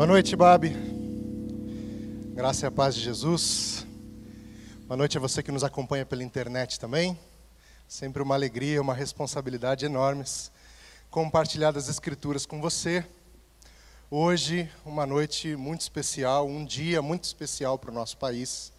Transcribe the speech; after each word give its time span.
Boa 0.00 0.06
noite, 0.06 0.34
Babi. 0.34 0.74
Graça 2.32 2.64
e 2.64 2.66
a 2.66 2.70
paz 2.70 2.94
de 2.94 3.02
Jesus. 3.02 3.86
Boa 4.86 4.96
noite 4.96 5.18
a 5.18 5.20
você 5.20 5.42
que 5.42 5.52
nos 5.52 5.62
acompanha 5.62 6.06
pela 6.06 6.24
internet 6.24 6.80
também. 6.80 7.20
Sempre 7.86 8.22
uma 8.22 8.34
alegria, 8.34 8.80
uma 8.80 8.94
responsabilidade 8.94 9.84
enormes 9.84 10.50
compartilhar 11.10 11.70
das 11.70 11.90
Escrituras 11.90 12.46
com 12.46 12.62
você. 12.62 13.04
Hoje, 14.10 14.72
uma 14.86 15.04
noite 15.04 15.54
muito 15.54 15.82
especial, 15.82 16.48
um 16.48 16.64
dia 16.64 17.02
muito 17.02 17.24
especial 17.24 17.78
para 17.78 17.90
o 17.90 17.94
nosso 17.94 18.16
país. 18.16 18.72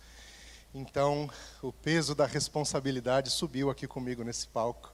Então, 0.74 1.30
o 1.62 1.72
peso 1.72 2.16
da 2.16 2.26
responsabilidade 2.26 3.30
subiu 3.30 3.70
aqui 3.70 3.86
comigo 3.86 4.24
nesse 4.24 4.48
palco. 4.48 4.92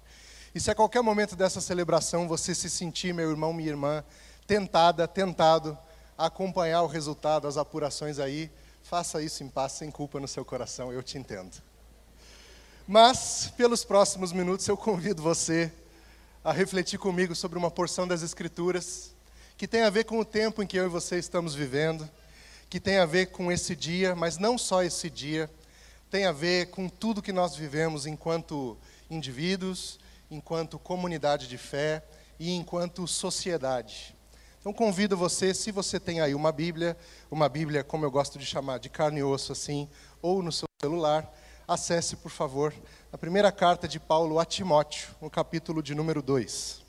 E 0.53 0.59
se 0.59 0.69
a 0.69 0.75
qualquer 0.75 1.01
momento 1.01 1.37
dessa 1.37 1.61
celebração 1.61 2.27
você 2.27 2.53
se 2.53 2.69
sentir, 2.69 3.13
meu 3.13 3.29
irmão, 3.29 3.53
minha 3.53 3.69
irmã, 3.69 4.03
tentada, 4.45 5.07
tentado 5.07 5.77
acompanhar 6.17 6.81
o 6.81 6.87
resultado, 6.87 7.47
as 7.47 7.57
apurações 7.57 8.19
aí, 8.19 8.49
faça 8.81 9.21
isso 9.21 9.43
em 9.43 9.49
paz, 9.49 9.73
sem 9.73 9.91
culpa 9.91 10.19
no 10.19 10.27
seu 10.27 10.43
coração, 10.43 10.91
eu 10.91 11.03
te 11.03 11.17
entendo. 11.17 11.61
Mas, 12.87 13.51
pelos 13.57 13.83
próximos 13.83 14.31
minutos, 14.31 14.67
eu 14.67 14.77
convido 14.77 15.21
você 15.21 15.71
a 16.43 16.53
refletir 16.53 16.97
comigo 16.97 17.35
sobre 17.35 17.57
uma 17.57 17.69
porção 17.69 18.07
das 18.07 18.21
Escrituras 18.21 19.13
que 19.57 19.67
tem 19.67 19.81
a 19.81 19.89
ver 19.89 20.05
com 20.05 20.19
o 20.19 20.25
tempo 20.25 20.61
em 20.61 20.67
que 20.67 20.77
eu 20.77 20.85
e 20.85 20.89
você 20.89 21.17
estamos 21.17 21.55
vivendo, 21.55 22.07
que 22.69 22.79
tem 22.79 22.97
a 22.97 23.05
ver 23.05 23.27
com 23.27 23.51
esse 23.51 23.75
dia, 23.75 24.15
mas 24.15 24.37
não 24.37 24.57
só 24.57 24.83
esse 24.83 25.09
dia, 25.09 25.49
tem 26.09 26.25
a 26.25 26.31
ver 26.31 26.67
com 26.67 26.87
tudo 26.87 27.21
que 27.21 27.33
nós 27.33 27.55
vivemos 27.55 28.05
enquanto 28.05 28.77
indivíduos, 29.09 29.99
enquanto 30.29 30.77
comunidade 30.77 31.47
de 31.47 31.57
fé 31.57 32.03
e 32.39 32.51
enquanto 32.51 33.07
sociedade. 33.07 34.15
Então 34.67 34.73
convido 34.73 35.15
você, 35.15 35.53
se 35.53 35.71
você 35.71 35.97
tem 35.97 36.19
aí 36.19 36.35
uma 36.35 36.51
Bíblia, 36.51 36.97
uma 37.31 37.47
Bíblia 37.47 37.85
como 37.85 38.03
eu 38.03 38.11
gosto 38.11 38.37
de 38.37 38.45
chamar, 38.45 38.79
de 38.79 38.89
carne 38.89 39.21
e 39.21 39.23
osso 39.23 39.53
assim, 39.53 39.87
ou 40.21 40.43
no 40.43 40.51
seu 40.51 40.67
celular, 40.81 41.33
acesse, 41.65 42.17
por 42.17 42.29
favor, 42.29 42.73
a 43.09 43.17
primeira 43.17 43.49
carta 43.49 43.87
de 43.87 43.97
Paulo 43.97 44.37
a 44.41 44.43
Timóteo, 44.43 45.15
no 45.21 45.29
capítulo 45.29 45.81
de 45.81 45.95
número 45.95 46.21
2. 46.21 46.83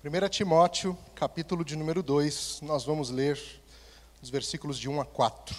Primeira 0.00 0.28
Timóteo, 0.28 0.98
capítulo 1.14 1.64
de 1.64 1.76
número 1.76 2.02
2, 2.02 2.58
nós 2.62 2.84
vamos 2.84 3.10
ler 3.10 3.38
os 4.22 4.30
versículos 4.30 4.78
de 4.78 4.88
1 4.88 5.00
a 5.00 5.04
4. 5.04 5.56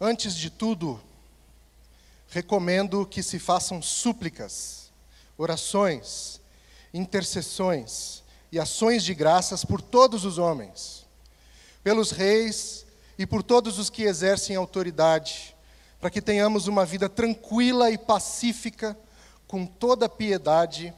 Antes 0.00 0.34
de 0.34 0.50
tudo, 0.50 1.00
recomendo 2.28 3.06
que 3.06 3.22
se 3.22 3.38
façam 3.38 3.80
súplicas, 3.80 4.90
orações, 5.38 6.40
intercessões 6.92 8.22
e 8.52 8.58
ações 8.58 9.02
de 9.04 9.14
graças 9.14 9.64
por 9.64 9.80
todos 9.80 10.24
os 10.24 10.38
homens, 10.38 11.06
pelos 11.82 12.10
reis 12.10 12.84
e 13.18 13.26
por 13.26 13.42
todos 13.42 13.78
os 13.78 13.88
que 13.88 14.02
exercem 14.02 14.56
autoridade, 14.56 15.56
para 16.00 16.10
que 16.10 16.20
tenhamos 16.20 16.66
uma 16.66 16.84
vida 16.84 17.08
tranquila 17.08 17.90
e 17.90 17.96
pacífica, 17.96 18.96
com 19.46 19.64
toda 19.64 20.08
piedade 20.08 20.92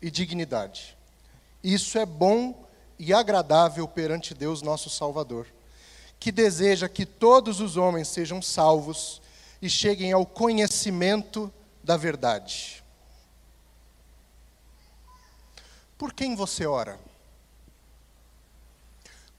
e 0.00 0.10
dignidade. 0.10 0.95
Isso 1.66 1.98
é 1.98 2.06
bom 2.06 2.64
e 2.96 3.12
agradável 3.12 3.88
perante 3.88 4.32
Deus, 4.32 4.62
nosso 4.62 4.88
Salvador, 4.88 5.48
que 6.16 6.30
deseja 6.30 6.88
que 6.88 7.04
todos 7.04 7.60
os 7.60 7.76
homens 7.76 8.06
sejam 8.06 8.40
salvos 8.40 9.20
e 9.60 9.68
cheguem 9.68 10.12
ao 10.12 10.24
conhecimento 10.24 11.52
da 11.82 11.96
verdade. 11.96 12.84
Por 15.98 16.12
quem 16.12 16.36
você 16.36 16.66
ora? 16.66 17.00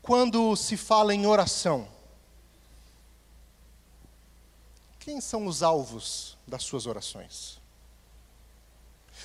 Quando 0.01 0.53
se 0.57 0.75
fala 0.75 1.15
em 1.15 1.25
oração, 1.25 1.87
quem 4.99 5.21
são 5.21 5.47
os 5.47 5.63
alvos 5.63 6.37
das 6.45 6.63
suas 6.63 6.87
orações? 6.87 7.57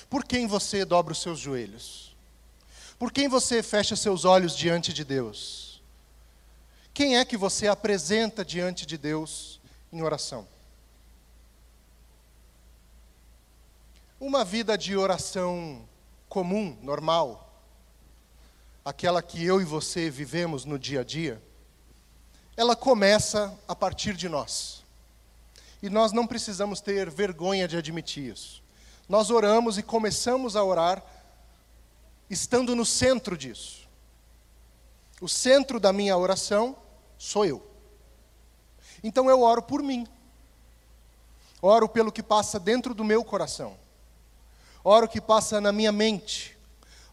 Por 0.09 0.23
quem 0.23 0.47
você 0.47 0.85
dobra 0.85 1.11
os 1.11 1.21
seus 1.21 1.37
joelhos? 1.37 2.12
Por 3.03 3.11
quem 3.11 3.27
você 3.27 3.61
fecha 3.61 3.97
seus 3.97 4.23
olhos 4.23 4.55
diante 4.55 4.93
de 4.93 5.03
Deus? 5.03 5.83
Quem 6.93 7.17
é 7.17 7.25
que 7.25 7.35
você 7.35 7.67
apresenta 7.67 8.45
diante 8.45 8.85
de 8.85 8.97
Deus 8.97 9.59
em 9.91 10.01
oração? 10.01 10.47
Uma 14.17 14.45
vida 14.45 14.77
de 14.77 14.95
oração 14.95 15.85
comum, 16.29 16.77
normal, 16.81 17.61
aquela 18.85 19.21
que 19.21 19.43
eu 19.43 19.59
e 19.59 19.65
você 19.65 20.09
vivemos 20.09 20.63
no 20.63 20.79
dia 20.79 21.01
a 21.01 21.03
dia, 21.03 21.43
ela 22.55 22.73
começa 22.73 23.53
a 23.67 23.75
partir 23.75 24.13
de 24.13 24.29
nós. 24.29 24.81
E 25.81 25.89
nós 25.89 26.13
não 26.13 26.25
precisamos 26.25 26.79
ter 26.79 27.09
vergonha 27.09 27.67
de 27.67 27.75
admitir 27.75 28.31
isso. 28.31 28.63
Nós 29.09 29.29
oramos 29.29 29.77
e 29.77 29.83
começamos 29.83 30.55
a 30.55 30.63
orar 30.63 31.03
estando 32.29 32.75
no 32.75 32.85
centro 32.85 33.37
disso. 33.37 33.87
O 35.21 35.29
centro 35.29 35.79
da 35.79 35.93
minha 35.93 36.17
oração 36.17 36.75
sou 37.17 37.45
eu. 37.45 37.65
Então 39.03 39.29
eu 39.29 39.41
oro 39.41 39.61
por 39.61 39.81
mim. 39.81 40.07
Oro 41.61 41.87
pelo 41.87 42.11
que 42.11 42.21
passa 42.21 42.59
dentro 42.59 42.93
do 42.93 43.03
meu 43.03 43.23
coração. 43.23 43.77
Oro 44.83 45.07
que 45.07 45.21
passa 45.21 45.61
na 45.61 45.71
minha 45.71 45.91
mente. 45.91 46.57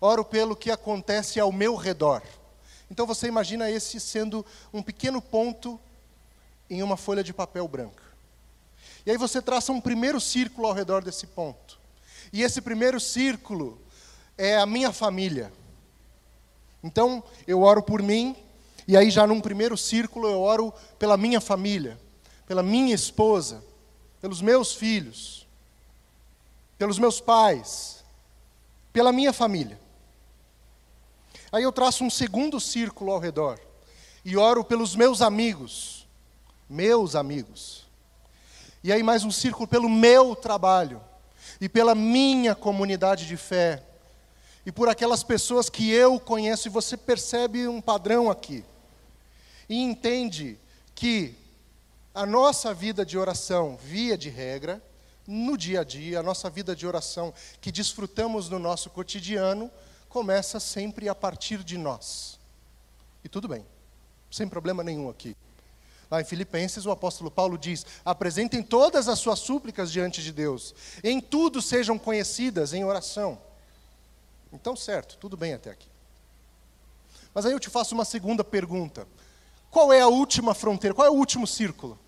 Oro 0.00 0.24
pelo 0.24 0.56
que 0.56 0.70
acontece 0.70 1.38
ao 1.38 1.52
meu 1.52 1.76
redor. 1.76 2.22
Então 2.90 3.06
você 3.06 3.28
imagina 3.28 3.70
esse 3.70 4.00
sendo 4.00 4.44
um 4.72 4.82
pequeno 4.82 5.22
ponto 5.22 5.78
em 6.68 6.82
uma 6.82 6.96
folha 6.96 7.22
de 7.22 7.32
papel 7.32 7.68
branca. 7.68 8.02
E 9.06 9.10
aí 9.10 9.16
você 9.16 9.40
traça 9.40 9.72
um 9.72 9.80
primeiro 9.80 10.20
círculo 10.20 10.66
ao 10.66 10.72
redor 10.72 11.02
desse 11.02 11.26
ponto. 11.26 11.78
E 12.32 12.42
esse 12.42 12.60
primeiro 12.60 12.98
círculo 12.98 13.80
é 14.40 14.56
a 14.56 14.64
minha 14.64 14.90
família. 14.90 15.52
Então, 16.82 17.22
eu 17.46 17.60
oro 17.60 17.82
por 17.82 18.02
mim, 18.02 18.34
e 18.88 18.96
aí 18.96 19.10
já 19.10 19.26
num 19.26 19.38
primeiro 19.38 19.76
círculo 19.76 20.26
eu 20.26 20.40
oro 20.40 20.72
pela 20.98 21.18
minha 21.18 21.42
família, 21.42 22.00
pela 22.46 22.62
minha 22.62 22.94
esposa, 22.94 23.62
pelos 24.18 24.40
meus 24.40 24.74
filhos, 24.74 25.46
pelos 26.78 26.98
meus 26.98 27.20
pais, 27.20 28.02
pela 28.94 29.12
minha 29.12 29.30
família. 29.30 29.78
Aí 31.52 31.62
eu 31.62 31.70
traço 31.70 32.02
um 32.02 32.08
segundo 32.08 32.58
círculo 32.58 33.12
ao 33.12 33.18
redor 33.18 33.60
e 34.24 34.38
oro 34.38 34.64
pelos 34.64 34.96
meus 34.96 35.20
amigos, 35.20 36.08
meus 36.66 37.14
amigos. 37.14 37.86
E 38.82 38.90
aí 38.90 39.02
mais 39.02 39.22
um 39.22 39.30
círculo 39.30 39.68
pelo 39.68 39.88
meu 39.88 40.34
trabalho 40.34 40.98
e 41.60 41.68
pela 41.68 41.94
minha 41.94 42.54
comunidade 42.54 43.26
de 43.26 43.36
fé 43.36 43.84
e 44.70 44.72
por 44.72 44.88
aquelas 44.88 45.24
pessoas 45.24 45.68
que 45.68 45.90
eu 45.90 46.20
conheço, 46.20 46.68
e 46.68 46.70
você 46.70 46.96
percebe 46.96 47.66
um 47.66 47.80
padrão 47.80 48.30
aqui. 48.30 48.64
E 49.68 49.82
entende 49.82 50.56
que 50.94 51.34
a 52.14 52.24
nossa 52.24 52.72
vida 52.72 53.04
de 53.04 53.18
oração, 53.18 53.76
via 53.82 54.16
de 54.16 54.28
regra, 54.28 54.80
no 55.26 55.58
dia 55.58 55.80
a 55.80 55.84
dia, 55.84 56.20
a 56.20 56.22
nossa 56.22 56.48
vida 56.48 56.76
de 56.76 56.86
oração 56.86 57.34
que 57.60 57.72
desfrutamos 57.72 58.48
no 58.48 58.60
nosso 58.60 58.90
cotidiano, 58.90 59.68
começa 60.08 60.60
sempre 60.60 61.08
a 61.08 61.16
partir 61.16 61.64
de 61.64 61.76
nós. 61.76 62.38
E 63.24 63.28
tudo 63.28 63.48
bem, 63.48 63.66
sem 64.30 64.48
problema 64.48 64.84
nenhum 64.84 65.10
aqui. 65.10 65.36
Lá 66.08 66.20
em 66.20 66.24
Filipenses, 66.24 66.86
o 66.86 66.92
apóstolo 66.92 67.28
Paulo 67.28 67.58
diz: 67.58 67.84
apresentem 68.04 68.62
todas 68.62 69.08
as 69.08 69.18
suas 69.18 69.40
súplicas 69.40 69.90
diante 69.90 70.22
de 70.22 70.32
Deus, 70.32 70.76
em 71.02 71.20
tudo 71.20 71.60
sejam 71.60 71.98
conhecidas 71.98 72.72
em 72.72 72.84
oração. 72.84 73.49
Então, 74.52 74.74
certo, 74.74 75.16
tudo 75.16 75.36
bem 75.36 75.54
até 75.54 75.70
aqui. 75.70 75.88
Mas 77.32 77.46
aí 77.46 77.52
eu 77.52 77.60
te 77.60 77.70
faço 77.70 77.94
uma 77.94 78.04
segunda 78.04 78.42
pergunta: 78.42 79.06
qual 79.70 79.92
é 79.92 80.00
a 80.00 80.08
última 80.08 80.54
fronteira? 80.54 80.94
Qual 80.94 81.06
é 81.06 81.10
o 81.10 81.14
último 81.14 81.46
círculo? 81.46 81.98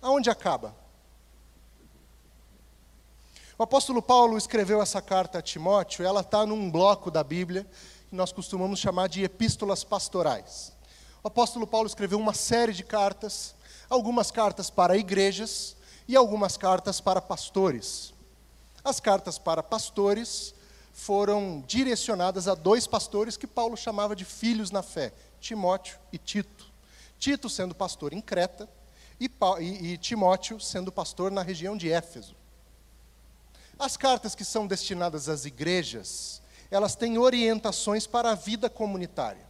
Aonde 0.00 0.30
acaba? 0.30 0.74
O 3.56 3.62
apóstolo 3.62 4.02
Paulo 4.02 4.36
escreveu 4.36 4.82
essa 4.82 5.00
carta 5.00 5.38
a 5.38 5.42
Timóteo, 5.42 6.04
ela 6.04 6.20
está 6.20 6.44
num 6.44 6.70
bloco 6.70 7.10
da 7.10 7.22
Bíblia 7.22 7.64
que 8.08 8.14
nós 8.14 8.32
costumamos 8.32 8.80
chamar 8.80 9.08
de 9.08 9.22
epístolas 9.22 9.84
pastorais. 9.84 10.72
O 11.22 11.28
apóstolo 11.28 11.66
Paulo 11.66 11.86
escreveu 11.86 12.18
uma 12.18 12.34
série 12.34 12.72
de 12.72 12.82
cartas, 12.82 13.54
algumas 13.88 14.30
cartas 14.30 14.70
para 14.70 14.96
igrejas 14.96 15.76
e 16.06 16.16
algumas 16.16 16.56
cartas 16.56 17.00
para 17.00 17.22
pastores. 17.22 18.12
As 18.84 19.00
cartas 19.00 19.38
para 19.38 19.62
pastores 19.62 20.54
foram 20.94 21.62
direcionadas 21.66 22.46
a 22.46 22.54
dois 22.54 22.86
pastores 22.86 23.36
que 23.36 23.48
Paulo 23.48 23.76
chamava 23.76 24.14
de 24.14 24.24
filhos 24.24 24.70
na 24.70 24.80
fé, 24.80 25.12
Timóteo 25.40 25.98
e 26.12 26.16
Tito. 26.16 26.72
Tito 27.18 27.50
sendo 27.50 27.74
pastor 27.74 28.12
em 28.12 28.20
Creta 28.20 28.68
e, 29.18 29.28
e, 29.60 29.92
e 29.92 29.98
Timóteo 29.98 30.60
sendo 30.60 30.92
pastor 30.92 31.32
na 31.32 31.42
região 31.42 31.76
de 31.76 31.90
Éfeso. 31.90 32.36
As 33.76 33.96
cartas 33.96 34.36
que 34.36 34.44
são 34.44 34.68
destinadas 34.68 35.28
às 35.28 35.44
igrejas, 35.44 36.40
elas 36.70 36.94
têm 36.94 37.18
orientações 37.18 38.06
para 38.06 38.30
a 38.30 38.34
vida 38.36 38.70
comunitária. 38.70 39.44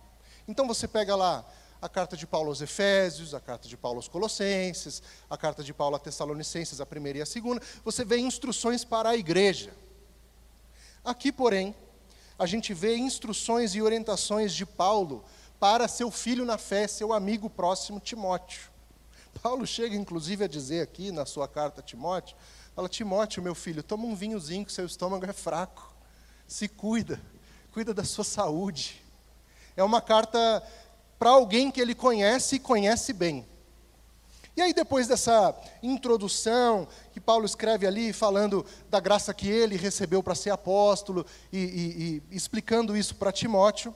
Então 0.48 0.66
você 0.66 0.88
pega 0.88 1.14
lá 1.14 1.44
a 1.80 1.88
carta 1.90 2.16
de 2.16 2.26
Paulo 2.26 2.48
aos 2.48 2.62
Efésios, 2.62 3.34
a 3.34 3.40
carta 3.40 3.68
de 3.68 3.76
Paulo 3.76 3.98
aos 3.98 4.08
Colossenses, 4.08 5.02
a 5.28 5.36
carta 5.36 5.62
de 5.62 5.74
Paulo 5.74 5.96
a 5.96 5.98
Tessalonicenses, 5.98 6.80
a 6.80 6.86
primeira 6.86 7.18
e 7.18 7.22
a 7.22 7.26
segunda, 7.26 7.60
você 7.84 8.02
vê 8.02 8.16
instruções 8.16 8.82
para 8.82 9.10
a 9.10 9.16
igreja. 9.16 9.74
Aqui, 11.04 11.30
porém, 11.30 11.74
a 12.38 12.46
gente 12.46 12.72
vê 12.72 12.96
instruções 12.96 13.74
e 13.74 13.82
orientações 13.82 14.54
de 14.54 14.64
Paulo 14.64 15.22
para 15.60 15.86
seu 15.86 16.10
filho 16.10 16.46
na 16.46 16.56
fé, 16.56 16.88
seu 16.88 17.12
amigo 17.12 17.50
próximo 17.50 18.00
Timóteo. 18.00 18.70
Paulo 19.42 19.66
chega 19.66 19.94
inclusive 19.94 20.44
a 20.44 20.48
dizer 20.48 20.80
aqui 20.80 21.12
na 21.12 21.26
sua 21.26 21.46
carta 21.46 21.80
a 21.80 21.84
Timóteo, 21.84 22.34
fala: 22.74 22.88
"Timóteo, 22.88 23.42
meu 23.42 23.54
filho, 23.54 23.82
toma 23.82 24.06
um 24.06 24.14
vinhozinho 24.14 24.64
que 24.64 24.72
seu 24.72 24.86
estômago 24.86 25.26
é 25.26 25.32
fraco. 25.34 25.94
Se 26.48 26.68
cuida, 26.68 27.20
cuida 27.70 27.92
da 27.92 28.04
sua 28.04 28.24
saúde." 28.24 29.02
É 29.76 29.84
uma 29.84 30.00
carta 30.00 30.66
para 31.18 31.30
alguém 31.30 31.70
que 31.70 31.80
ele 31.82 31.94
conhece 31.94 32.56
e 32.56 32.60
conhece 32.60 33.12
bem. 33.12 33.46
E 34.56 34.62
aí, 34.62 34.72
depois 34.72 35.08
dessa 35.08 35.54
introdução 35.82 36.86
que 37.12 37.20
Paulo 37.20 37.44
escreve 37.44 37.86
ali, 37.86 38.12
falando 38.12 38.64
da 38.88 39.00
graça 39.00 39.34
que 39.34 39.48
ele 39.48 39.76
recebeu 39.76 40.22
para 40.22 40.34
ser 40.34 40.50
apóstolo 40.50 41.26
e, 41.52 41.58
e, 41.58 42.22
e 42.30 42.36
explicando 42.36 42.96
isso 42.96 43.16
para 43.16 43.32
Timóteo, 43.32 43.94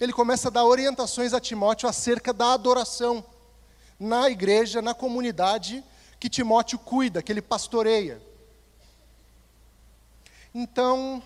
ele 0.00 0.12
começa 0.12 0.48
a 0.48 0.50
dar 0.50 0.64
orientações 0.64 1.34
a 1.34 1.40
Timóteo 1.40 1.88
acerca 1.88 2.32
da 2.32 2.54
adoração 2.54 3.22
na 4.00 4.30
igreja, 4.30 4.80
na 4.80 4.94
comunidade 4.94 5.84
que 6.18 6.30
Timóteo 6.30 6.78
cuida, 6.78 7.22
que 7.22 7.30
ele 7.30 7.42
pastoreia. 7.42 8.22
Então, 10.54 11.22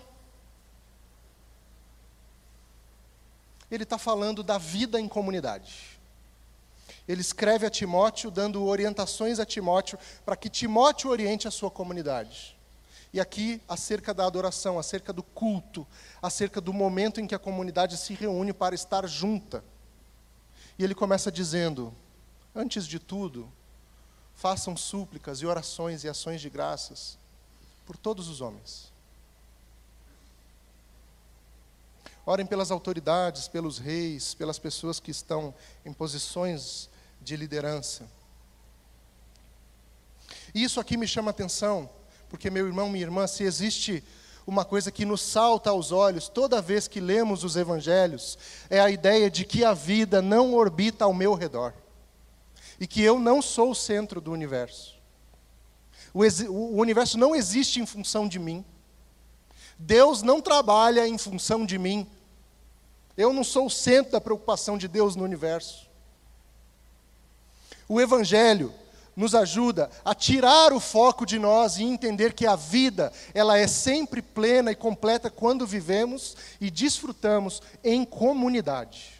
ele 3.71 3.83
está 3.83 3.97
falando 3.97 4.43
da 4.43 4.57
vida 4.57 4.99
em 4.99 5.07
comunidade. 5.07 5.96
Ele 7.07 7.21
escreve 7.21 7.65
a 7.65 7.69
Timóteo, 7.69 8.29
dando 8.29 8.63
orientações 8.65 9.39
a 9.39 9.45
Timóteo, 9.45 9.97
para 10.25 10.35
que 10.35 10.49
Timóteo 10.49 11.09
oriente 11.09 11.47
a 11.47 11.51
sua 11.51 11.71
comunidade. 11.71 12.57
E 13.13 13.19
aqui, 13.19 13.61
acerca 13.67 14.13
da 14.13 14.25
adoração, 14.25 14.77
acerca 14.77 15.13
do 15.13 15.23
culto, 15.23 15.87
acerca 16.21 16.59
do 16.59 16.73
momento 16.73 17.21
em 17.21 17.27
que 17.27 17.33
a 17.33 17.39
comunidade 17.39 17.97
se 17.97 18.13
reúne 18.13 18.51
para 18.51 18.75
estar 18.75 19.07
junta. 19.07 19.63
E 20.77 20.83
ele 20.83 20.93
começa 20.93 21.31
dizendo: 21.31 21.93
Antes 22.53 22.85
de 22.85 22.99
tudo, 22.99 23.51
façam 24.35 24.75
súplicas 24.75 25.39
e 25.39 25.45
orações 25.45 26.03
e 26.03 26.09
ações 26.09 26.41
de 26.41 26.49
graças 26.49 27.17
por 27.85 27.95
todos 27.95 28.27
os 28.27 28.41
homens 28.41 28.91
Orem 32.29 32.45
pelas 32.45 32.71
autoridades, 32.71 33.47
pelos 33.47 33.77
reis, 33.77 34.33
pelas 34.33 34.59
pessoas 34.59 34.99
que 34.99 35.11
estão 35.11 35.55
em 35.85 35.93
posições 35.93 36.89
de 37.21 37.35
liderança. 37.35 38.09
E 40.53 40.63
isso 40.63 40.79
aqui 40.79 40.97
me 40.97 41.07
chama 41.07 41.31
atenção, 41.31 41.89
porque, 42.29 42.49
meu 42.49 42.65
irmão, 42.65 42.89
minha 42.89 43.03
irmã, 43.03 43.27
se 43.27 43.43
existe 43.43 44.03
uma 44.45 44.63
coisa 44.63 44.91
que 44.91 45.05
nos 45.05 45.21
salta 45.21 45.69
aos 45.69 45.91
olhos 45.91 46.29
toda 46.29 46.61
vez 46.61 46.87
que 46.87 47.01
lemos 47.01 47.43
os 47.43 47.55
evangelhos, 47.55 48.37
é 48.69 48.79
a 48.79 48.89
ideia 48.89 49.29
de 49.29 49.43
que 49.43 49.65
a 49.65 49.73
vida 49.73 50.21
não 50.21 50.53
orbita 50.53 51.03
ao 51.03 51.13
meu 51.13 51.33
redor 51.33 51.73
e 52.79 52.87
que 52.87 53.01
eu 53.01 53.19
não 53.19 53.41
sou 53.41 53.71
o 53.71 53.75
centro 53.75 54.21
do 54.21 54.31
universo. 54.31 54.95
O, 56.13 56.23
o 56.23 56.77
universo 56.77 57.17
não 57.17 57.35
existe 57.35 57.79
em 57.79 57.85
função 57.85 58.27
de 58.27 58.39
mim. 58.39 58.63
Deus 59.77 60.21
não 60.21 60.41
trabalha 60.41 61.07
em 61.07 61.17
função 61.17 61.65
de 61.65 61.77
mim. 61.77 62.07
Eu 63.15 63.33
não 63.33 63.43
sou 63.43 63.65
o 63.65 63.69
centro 63.69 64.13
da 64.13 64.21
preocupação 64.21 64.77
de 64.77 64.87
Deus 64.87 65.15
no 65.15 65.23
universo. 65.23 65.86
O 67.87 68.01
Evangelho 68.01 68.73
nos 69.15 69.33
ajuda 69.33 69.89
a 70.05 70.13
tirar 70.13 70.71
o 70.71 70.79
foco 70.79 71.25
de 71.25 71.39
nós 71.39 71.77
e 71.77 71.83
entender 71.83 72.33
que 72.33 72.45
a 72.45 72.55
vida, 72.55 73.11
ela 73.33 73.57
é 73.57 73.65
sempre 73.65 74.21
plena 74.21 74.71
e 74.71 74.75
completa 74.75 75.29
quando 75.29 75.65
vivemos 75.65 76.37
e 76.61 76.69
desfrutamos 76.69 77.61
em 77.83 78.05
comunidade. 78.05 79.15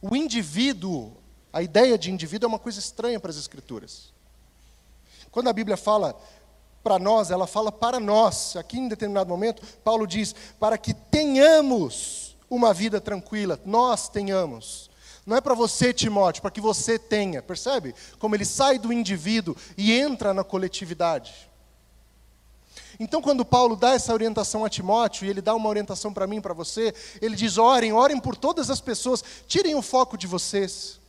O 0.00 0.16
indivíduo, 0.16 1.16
a 1.52 1.62
ideia 1.62 1.96
de 1.96 2.10
indivíduo 2.10 2.46
é 2.46 2.48
uma 2.48 2.58
coisa 2.58 2.80
estranha 2.80 3.20
para 3.20 3.30
as 3.30 3.36
Escrituras. 3.36 4.12
Quando 5.30 5.48
a 5.48 5.52
Bíblia 5.52 5.76
fala 5.76 6.18
para 6.82 6.98
nós, 6.98 7.30
ela 7.30 7.46
fala 7.46 7.70
para 7.70 8.00
nós. 8.00 8.56
Aqui 8.56 8.78
em 8.78 8.88
determinado 8.88 9.30
momento, 9.30 9.62
Paulo 9.84 10.06
diz: 10.06 10.34
para 10.58 10.76
que 10.76 10.92
tenhamos 10.92 12.36
uma 12.50 12.74
vida 12.74 13.00
tranquila, 13.00 13.58
nós 13.64 14.08
tenhamos. 14.08 14.90
Não 15.24 15.36
é 15.36 15.40
para 15.40 15.54
você, 15.54 15.92
Timóteo, 15.92 16.42
para 16.42 16.50
que 16.50 16.60
você 16.60 16.98
tenha. 16.98 17.40
Percebe? 17.40 17.94
Como 18.18 18.34
ele 18.34 18.44
sai 18.44 18.78
do 18.78 18.92
indivíduo 18.92 19.56
e 19.76 19.92
entra 19.92 20.34
na 20.34 20.42
coletividade. 20.42 21.50
Então, 22.98 23.22
quando 23.22 23.44
Paulo 23.44 23.76
dá 23.76 23.92
essa 23.94 24.12
orientação 24.12 24.64
a 24.64 24.68
Timóteo, 24.68 25.24
e 25.24 25.30
ele 25.30 25.40
dá 25.40 25.54
uma 25.54 25.68
orientação 25.68 26.12
para 26.12 26.26
mim 26.26 26.40
para 26.40 26.54
você, 26.54 26.94
ele 27.20 27.36
diz: 27.36 27.56
orem, 27.56 27.92
orem 27.92 28.20
por 28.20 28.36
todas 28.36 28.70
as 28.70 28.80
pessoas, 28.80 29.24
tirem 29.46 29.74
o 29.74 29.82
foco 29.82 30.16
de 30.16 30.26
vocês. 30.26 31.00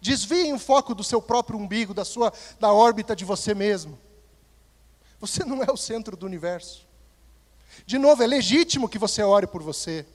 Desviem 0.00 0.54
o 0.54 0.58
foco 0.58 0.94
do 0.94 1.04
seu 1.04 1.20
próprio 1.20 1.58
umbigo, 1.58 1.92
da 1.92 2.04
sua 2.04 2.32
da 2.58 2.72
órbita 2.72 3.14
de 3.14 3.24
você 3.24 3.54
mesmo. 3.54 3.98
Você 5.20 5.44
não 5.44 5.62
é 5.62 5.70
o 5.70 5.76
centro 5.76 6.16
do 6.16 6.24
universo. 6.24 6.86
De 7.84 7.98
novo, 7.98 8.22
é 8.22 8.26
legítimo 8.26 8.88
que 8.88 8.98
você 8.98 9.22
ore 9.22 9.46
por 9.46 9.62
você. 9.62 10.06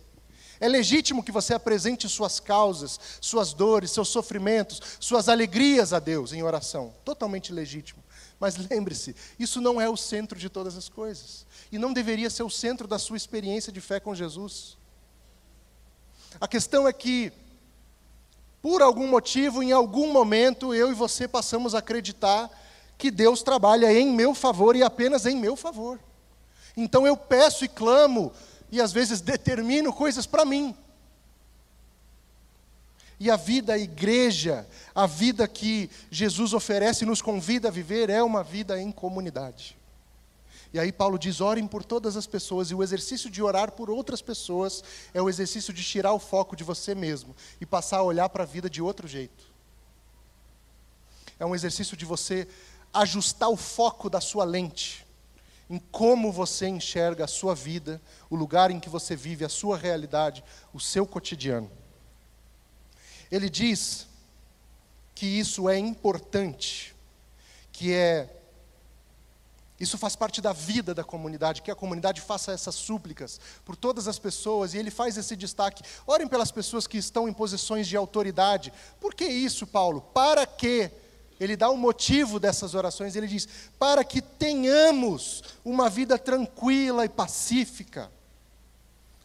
É 0.59 0.67
legítimo 0.67 1.23
que 1.23 1.31
você 1.31 1.53
apresente 1.53 2.07
suas 2.07 2.39
causas, 2.39 2.99
suas 3.19 3.53
dores, 3.53 3.91
seus 3.91 4.09
sofrimentos, 4.09 4.81
suas 4.99 5.27
alegrias 5.27 5.93
a 5.93 5.99
Deus 5.99 6.33
em 6.33 6.43
oração. 6.43 6.93
Totalmente 7.03 7.51
legítimo. 7.51 8.03
Mas 8.39 8.55
lembre-se, 8.57 9.15
isso 9.39 9.61
não 9.61 9.79
é 9.79 9.89
o 9.89 9.97
centro 9.97 10.37
de 10.37 10.49
todas 10.49 10.77
as 10.77 10.89
coisas. 10.89 11.45
E 11.71 11.77
não 11.77 11.93
deveria 11.93 12.29
ser 12.29 12.43
o 12.43 12.49
centro 12.49 12.87
da 12.87 12.99
sua 12.99 13.17
experiência 13.17 13.71
de 13.71 13.81
fé 13.81 13.99
com 13.99 14.15
Jesus. 14.15 14.77
A 16.39 16.47
questão 16.47 16.87
é 16.87 16.93
que, 16.93 17.31
por 18.61 18.81
algum 18.81 19.07
motivo, 19.07 19.63
em 19.63 19.71
algum 19.71 20.11
momento, 20.11 20.73
eu 20.73 20.91
e 20.91 20.93
você 20.93 21.27
passamos 21.27 21.73
a 21.73 21.79
acreditar 21.79 22.49
que 22.97 23.11
Deus 23.11 23.41
trabalha 23.41 23.91
em 23.91 24.11
meu 24.11 24.33
favor 24.33 24.75
e 24.75 24.83
apenas 24.83 25.25
em 25.25 25.35
meu 25.37 25.55
favor. 25.55 25.99
Então 26.77 27.07
eu 27.07 27.15
peço 27.15 27.63
e 27.63 27.69
clamo 27.69 28.33
e 28.75 28.81
às 28.81 28.91
vezes 28.91 29.21
determino 29.21 29.93
coisas 29.93 30.25
para 30.25 30.43
mim. 30.43 30.75
E 33.17 33.31
a 33.31 33.37
vida, 33.37 33.73
a 33.73 33.77
igreja, 33.77 34.67
a 34.93 35.07
vida 35.07 35.47
que 35.47 35.89
Jesus 36.11 36.53
oferece 36.53 37.05
e 37.05 37.07
nos 37.07 37.21
convida 37.21 37.69
a 37.69 37.71
viver 37.71 38.09
é 38.09 38.21
uma 38.21 38.43
vida 38.43 38.79
em 38.79 38.91
comunidade. 38.91 39.77
E 40.73 40.79
aí 40.79 40.91
Paulo 40.91 41.17
diz: 41.17 41.39
orem 41.39 41.65
por 41.65 41.85
todas 41.85 42.17
as 42.17 42.27
pessoas, 42.27 42.69
e 42.69 42.75
o 42.75 42.83
exercício 42.83 43.29
de 43.29 43.41
orar 43.41 43.71
por 43.71 43.89
outras 43.89 44.21
pessoas 44.21 44.83
é 45.13 45.21
o 45.21 45.29
exercício 45.29 45.73
de 45.73 45.81
tirar 45.81 46.11
o 46.11 46.19
foco 46.19 46.53
de 46.53 46.65
você 46.65 46.93
mesmo 46.93 47.33
e 47.61 47.65
passar 47.65 47.99
a 47.99 48.03
olhar 48.03 48.27
para 48.27 48.43
a 48.43 48.47
vida 48.47 48.69
de 48.69 48.81
outro 48.81 49.07
jeito. 49.07 49.45
É 51.39 51.45
um 51.45 51.55
exercício 51.55 51.95
de 51.95 52.03
você 52.03 52.45
ajustar 52.93 53.47
o 53.47 53.55
foco 53.55 54.09
da 54.09 54.19
sua 54.19 54.43
lente 54.43 55.04
em 55.69 55.79
como 55.91 56.31
você 56.31 56.67
enxerga 56.67 57.25
a 57.25 57.27
sua 57.27 57.55
vida, 57.55 58.01
o 58.29 58.35
lugar 58.35 58.69
em 58.71 58.79
que 58.79 58.89
você 58.89 59.15
vive, 59.15 59.43
a 59.43 59.49
sua 59.49 59.77
realidade, 59.77 60.43
o 60.73 60.79
seu 60.79 61.05
cotidiano. 61.05 61.71
Ele 63.31 63.49
diz 63.49 64.07
que 65.15 65.25
isso 65.25 65.69
é 65.69 65.77
importante, 65.77 66.95
que 67.71 67.93
é 67.93 68.29
isso 69.77 69.97
faz 69.97 70.15
parte 70.15 70.41
da 70.41 70.53
vida 70.53 70.93
da 70.93 71.03
comunidade, 71.03 71.61
que 71.61 71.69
a 71.69 71.75
comunidade 71.75 72.21
faça 72.21 72.53
essas 72.53 72.75
súplicas 72.75 73.41
por 73.65 73.75
todas 73.75 74.07
as 74.07 74.17
pessoas, 74.17 74.73
e 74.73 74.77
ele 74.77 74.89
faz 74.89 75.17
esse 75.17 75.35
destaque. 75.35 75.83
Orem 76.07 76.27
pelas 76.27 76.49
pessoas 76.49 76.87
que 76.87 76.97
estão 76.97 77.27
em 77.27 77.33
posições 77.33 77.85
de 77.85 77.97
autoridade. 77.97 78.71
Por 79.01 79.13
que 79.13 79.25
isso, 79.25 79.67
Paulo? 79.67 79.99
Para 79.99 80.45
que 80.45 80.89
ele 81.39 81.57
dá 81.57 81.69
o 81.69 81.77
motivo 81.77 82.39
dessas 82.39 82.73
orações, 82.73 83.15
ele 83.15 83.27
diz: 83.27 83.47
para 83.77 84.03
que 84.03 84.21
tenhamos 84.21 85.43
uma 85.65 85.89
vida 85.89 86.19
tranquila 86.19 87.03
e 87.03 87.09
pacífica, 87.09 88.11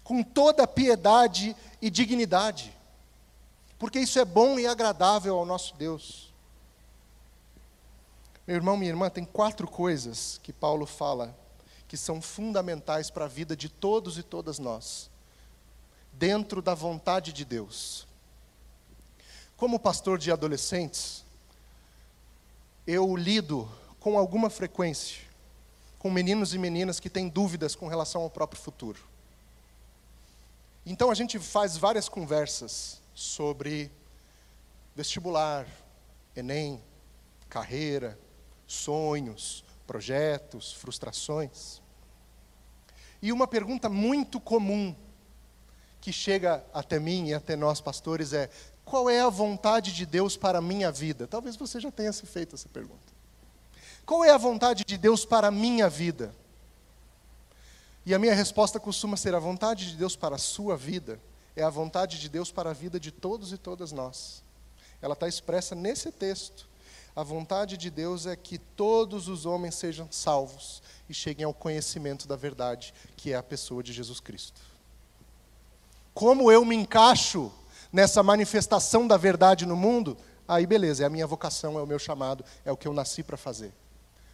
com 0.02 0.22
toda 0.22 0.66
piedade 0.66 1.54
e 1.82 1.90
dignidade, 1.90 2.74
porque 3.78 4.00
isso 4.00 4.18
é 4.18 4.24
bom 4.24 4.58
e 4.58 4.66
agradável 4.66 5.36
ao 5.36 5.44
nosso 5.44 5.76
Deus. 5.76 6.32
Meu 8.46 8.56
irmão, 8.56 8.76
minha 8.76 8.90
irmã, 8.90 9.10
tem 9.10 9.24
quatro 9.24 9.68
coisas 9.68 10.40
que 10.42 10.52
Paulo 10.52 10.86
fala 10.86 11.36
que 11.86 11.96
são 11.96 12.22
fundamentais 12.22 13.10
para 13.10 13.26
a 13.26 13.28
vida 13.28 13.54
de 13.54 13.68
todos 13.68 14.16
e 14.16 14.22
todas 14.22 14.58
nós, 14.58 15.10
dentro 16.12 16.62
da 16.62 16.72
vontade 16.74 17.32
de 17.32 17.44
Deus. 17.44 18.06
Como 19.56 19.78
pastor 19.78 20.16
de 20.16 20.32
adolescentes, 20.32 21.24
eu 22.86 23.14
lido 23.14 23.70
com 23.98 24.16
alguma 24.16 24.48
frequência 24.48 25.29
com 26.00 26.10
meninos 26.10 26.54
e 26.54 26.58
meninas 26.58 26.98
que 26.98 27.10
têm 27.10 27.28
dúvidas 27.28 27.76
com 27.76 27.86
relação 27.86 28.22
ao 28.22 28.30
próprio 28.30 28.60
futuro. 28.60 28.98
Então 30.84 31.10
a 31.10 31.14
gente 31.14 31.38
faz 31.38 31.76
várias 31.76 32.08
conversas 32.08 33.02
sobre 33.14 33.92
vestibular, 34.96 35.66
Enem, 36.34 36.82
carreira, 37.50 38.18
sonhos, 38.66 39.62
projetos, 39.86 40.72
frustrações. 40.72 41.82
E 43.20 43.30
uma 43.30 43.46
pergunta 43.46 43.90
muito 43.90 44.40
comum 44.40 44.96
que 46.00 46.14
chega 46.14 46.64
até 46.72 46.98
mim 46.98 47.28
e 47.28 47.34
até 47.34 47.54
nós 47.54 47.78
pastores 47.78 48.32
é: 48.32 48.48
qual 48.86 49.10
é 49.10 49.20
a 49.20 49.28
vontade 49.28 49.92
de 49.92 50.06
Deus 50.06 50.34
para 50.34 50.60
a 50.60 50.62
minha 50.62 50.90
vida? 50.90 51.26
Talvez 51.26 51.56
você 51.56 51.78
já 51.78 51.90
tenha 51.90 52.10
se 52.10 52.24
feito 52.24 52.54
essa 52.54 52.70
pergunta. 52.70 53.19
Qual 54.10 54.24
é 54.24 54.30
a 54.30 54.36
vontade 54.36 54.82
de 54.84 54.98
Deus 54.98 55.24
para 55.24 55.46
a 55.46 55.50
minha 55.52 55.88
vida? 55.88 56.34
E 58.04 58.12
a 58.12 58.18
minha 58.18 58.34
resposta 58.34 58.80
costuma 58.80 59.16
ser: 59.16 59.36
a 59.36 59.38
vontade 59.38 59.88
de 59.88 59.96
Deus 59.96 60.16
para 60.16 60.34
a 60.34 60.38
sua 60.38 60.76
vida 60.76 61.20
é 61.54 61.62
a 61.62 61.70
vontade 61.70 62.18
de 62.18 62.28
Deus 62.28 62.50
para 62.50 62.70
a 62.70 62.72
vida 62.72 62.98
de 62.98 63.12
todos 63.12 63.52
e 63.52 63.56
todas 63.56 63.92
nós. 63.92 64.42
Ela 65.00 65.12
está 65.12 65.28
expressa 65.28 65.76
nesse 65.76 66.10
texto. 66.10 66.68
A 67.14 67.22
vontade 67.22 67.76
de 67.76 67.88
Deus 67.88 68.26
é 68.26 68.34
que 68.34 68.58
todos 68.58 69.28
os 69.28 69.46
homens 69.46 69.76
sejam 69.76 70.08
salvos 70.10 70.82
e 71.08 71.14
cheguem 71.14 71.44
ao 71.44 71.54
conhecimento 71.54 72.26
da 72.26 72.34
verdade, 72.34 72.92
que 73.16 73.32
é 73.32 73.36
a 73.36 73.42
pessoa 73.44 73.80
de 73.80 73.92
Jesus 73.92 74.18
Cristo. 74.18 74.60
Como 76.12 76.50
eu 76.50 76.64
me 76.64 76.74
encaixo 76.74 77.52
nessa 77.92 78.24
manifestação 78.24 79.06
da 79.06 79.16
verdade 79.16 79.64
no 79.64 79.76
mundo? 79.76 80.16
Aí, 80.48 80.66
beleza, 80.66 81.04
é 81.04 81.06
a 81.06 81.10
minha 81.10 81.28
vocação, 81.28 81.78
é 81.78 81.82
o 81.82 81.86
meu 81.86 82.00
chamado, 82.00 82.44
é 82.64 82.72
o 82.72 82.76
que 82.76 82.88
eu 82.88 82.92
nasci 82.92 83.22
para 83.22 83.36
fazer. 83.36 83.72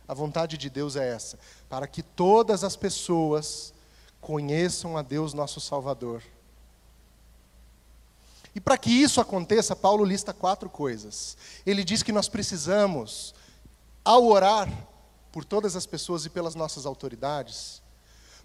A 0.08 0.14
vontade 0.14 0.56
de 0.56 0.70
Deus 0.70 0.96
é 0.96 1.08
essa, 1.08 1.38
para 1.68 1.86
que 1.86 2.02
todas 2.02 2.62
as 2.62 2.76
pessoas 2.76 3.72
conheçam 4.20 4.96
a 4.96 5.02
Deus 5.02 5.34
nosso 5.34 5.60
Salvador. 5.60 6.22
E 8.54 8.60
para 8.60 8.78
que 8.78 8.90
isso 8.90 9.20
aconteça, 9.20 9.76
Paulo 9.76 10.04
lista 10.04 10.32
quatro 10.32 10.70
coisas. 10.70 11.36
Ele 11.66 11.84
diz 11.84 12.02
que 12.02 12.10
nós 12.10 12.28
precisamos, 12.28 13.34
ao 14.04 14.24
orar 14.24 14.72
por 15.30 15.44
todas 15.44 15.76
as 15.76 15.84
pessoas 15.84 16.24
e 16.24 16.30
pelas 16.30 16.54
nossas 16.54 16.86
autoridades, 16.86 17.82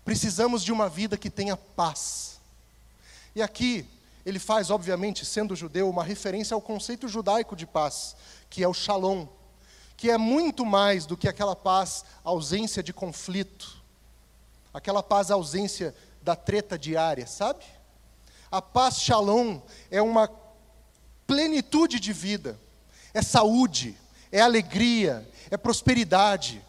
precisamos 0.03 0.63
de 0.63 0.71
uma 0.71 0.89
vida 0.89 1.17
que 1.17 1.29
tenha 1.29 1.55
paz. 1.55 2.39
E 3.33 3.41
aqui, 3.41 3.87
ele 4.25 4.37
faz, 4.37 4.69
obviamente, 4.69 5.25
sendo 5.25 5.55
judeu, 5.55 5.89
uma 5.89 6.03
referência 6.03 6.53
ao 6.53 6.61
conceito 6.61 7.07
judaico 7.07 7.55
de 7.55 7.65
paz, 7.65 8.15
que 8.49 8.63
é 8.63 8.67
o 8.67 8.73
shalom, 8.73 9.25
que 10.01 10.09
é 10.09 10.17
muito 10.17 10.65
mais 10.65 11.05
do 11.05 11.15
que 11.15 11.27
aquela 11.27 11.55
paz, 11.55 12.03
ausência 12.23 12.81
de 12.81 12.91
conflito, 12.91 13.79
aquela 14.73 15.03
paz, 15.03 15.29
ausência 15.29 15.95
da 16.23 16.35
treta 16.35 16.75
diária, 16.75 17.27
sabe? 17.27 17.63
A 18.49 18.59
paz 18.63 18.99
shalom 18.99 19.61
é 19.91 20.01
uma 20.01 20.27
plenitude 21.27 21.99
de 21.99 22.11
vida, 22.11 22.59
é 23.13 23.21
saúde, 23.21 23.95
é 24.31 24.41
alegria, 24.41 25.29
é 25.51 25.55
prosperidade, 25.55 26.65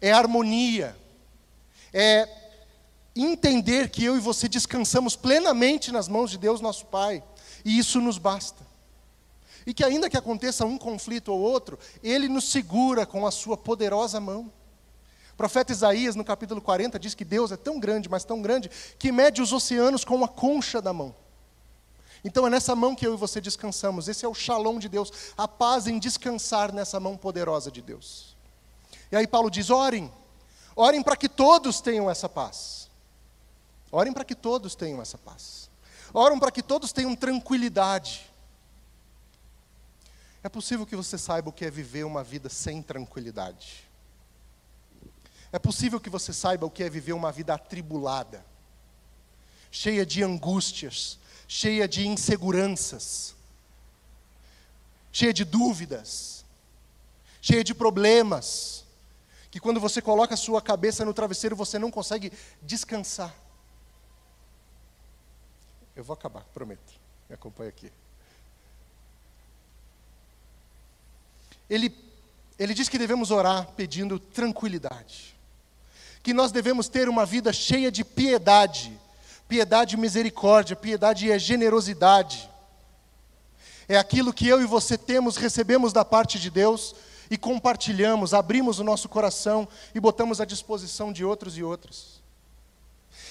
é 0.00 0.12
harmonia, 0.12 0.96
é 1.92 2.28
entender 3.16 3.90
que 3.90 4.04
eu 4.04 4.16
e 4.16 4.20
você 4.20 4.48
descansamos 4.48 5.16
plenamente 5.16 5.90
nas 5.90 6.06
mãos 6.06 6.30
de 6.30 6.38
Deus, 6.38 6.60
nosso 6.60 6.86
Pai, 6.86 7.20
e 7.64 7.76
isso 7.76 8.00
nos 8.00 8.16
basta. 8.16 8.64
E 9.66 9.74
que 9.74 9.84
ainda 9.84 10.08
que 10.08 10.16
aconteça 10.16 10.64
um 10.64 10.78
conflito 10.78 11.32
ou 11.32 11.40
outro, 11.40 11.78
Ele 12.02 12.28
nos 12.28 12.50
segura 12.50 13.04
com 13.04 13.26
a 13.26 13.30
sua 13.30 13.56
poderosa 13.56 14.20
mão. 14.20 14.52
O 15.32 15.36
profeta 15.36 15.72
Isaías, 15.72 16.14
no 16.14 16.24
capítulo 16.24 16.62
40, 16.62 16.98
diz 16.98 17.14
que 17.14 17.24
Deus 17.24 17.50
é 17.50 17.56
tão 17.56 17.78
grande, 17.80 18.08
mas 18.08 18.24
tão 18.24 18.40
grande, 18.40 18.70
que 18.98 19.10
mede 19.10 19.42
os 19.42 19.52
oceanos 19.52 20.04
com 20.04 20.24
a 20.24 20.28
concha 20.28 20.80
da 20.80 20.92
mão. 20.92 21.14
Então 22.24 22.46
é 22.46 22.50
nessa 22.50 22.74
mão 22.74 22.94
que 22.94 23.06
eu 23.06 23.14
e 23.14 23.16
você 23.16 23.40
descansamos. 23.40 24.08
Esse 24.08 24.24
é 24.24 24.28
o 24.28 24.34
shalom 24.34 24.78
de 24.78 24.88
Deus, 24.88 25.12
a 25.36 25.46
paz 25.46 25.86
em 25.86 25.98
descansar 25.98 26.72
nessa 26.72 26.98
mão 26.98 27.16
poderosa 27.16 27.70
de 27.70 27.82
Deus. 27.82 28.36
E 29.12 29.16
aí 29.16 29.26
Paulo 29.26 29.50
diz: 29.50 29.70
orem, 29.70 30.10
orem 30.74 31.02
para 31.02 31.16
que 31.16 31.28
todos 31.28 31.80
tenham 31.80 32.10
essa 32.10 32.28
paz. 32.28 32.88
Orem 33.92 34.12
para 34.12 34.24
que 34.24 34.34
todos 34.34 34.74
tenham 34.74 35.00
essa 35.00 35.18
paz. 35.18 35.70
Orem 36.12 36.38
para 36.38 36.50
que 36.50 36.62
todos 36.62 36.92
tenham 36.92 37.14
tranquilidade. 37.14 38.28
É 40.46 40.48
possível 40.48 40.86
que 40.86 40.94
você 40.94 41.18
saiba 41.18 41.50
o 41.50 41.52
que 41.52 41.64
é 41.64 41.70
viver 41.72 42.04
uma 42.04 42.22
vida 42.22 42.48
sem 42.48 42.80
tranquilidade. 42.80 43.82
É 45.50 45.58
possível 45.58 45.98
que 45.98 46.08
você 46.08 46.32
saiba 46.32 46.64
o 46.64 46.70
que 46.70 46.84
é 46.84 46.88
viver 46.88 47.14
uma 47.14 47.32
vida 47.32 47.52
atribulada, 47.52 48.46
cheia 49.72 50.06
de 50.06 50.22
angústias, 50.22 51.18
cheia 51.48 51.88
de 51.88 52.06
inseguranças, 52.06 53.34
cheia 55.10 55.32
de 55.32 55.44
dúvidas, 55.44 56.44
cheia 57.42 57.64
de 57.64 57.74
problemas, 57.74 58.84
que 59.50 59.58
quando 59.58 59.80
você 59.80 60.00
coloca 60.00 60.34
a 60.34 60.36
sua 60.36 60.62
cabeça 60.62 61.04
no 61.04 61.12
travesseiro 61.12 61.56
você 61.56 61.76
não 61.76 61.90
consegue 61.90 62.32
descansar. 62.62 63.34
Eu 65.96 66.04
vou 66.04 66.14
acabar, 66.14 66.44
prometo. 66.54 66.92
Me 67.28 67.34
acompanhe 67.34 67.70
aqui. 67.70 67.90
Ele, 71.68 71.94
ele 72.58 72.74
diz 72.74 72.88
que 72.88 72.98
devemos 72.98 73.30
orar 73.30 73.68
pedindo 73.76 74.18
tranquilidade. 74.18 75.36
Que 76.22 76.32
nós 76.32 76.52
devemos 76.52 76.88
ter 76.88 77.08
uma 77.08 77.26
vida 77.26 77.52
cheia 77.52 77.90
de 77.90 78.04
piedade. 78.04 78.98
Piedade 79.48 79.94
e 79.94 79.98
misericórdia, 79.98 80.74
piedade 80.74 81.28
e 81.28 81.38
generosidade. 81.38 82.50
É 83.88 83.96
aquilo 83.96 84.32
que 84.32 84.48
eu 84.48 84.60
e 84.60 84.66
você 84.66 84.98
temos, 84.98 85.36
recebemos 85.36 85.92
da 85.92 86.04
parte 86.04 86.40
de 86.40 86.50
Deus 86.50 86.94
e 87.30 87.36
compartilhamos, 87.36 88.34
abrimos 88.34 88.78
o 88.78 88.84
nosso 88.84 89.08
coração 89.08 89.68
e 89.94 90.00
botamos 90.00 90.40
à 90.40 90.44
disposição 90.44 91.12
de 91.12 91.24
outros 91.24 91.56
e 91.56 91.62
outras. 91.62 92.20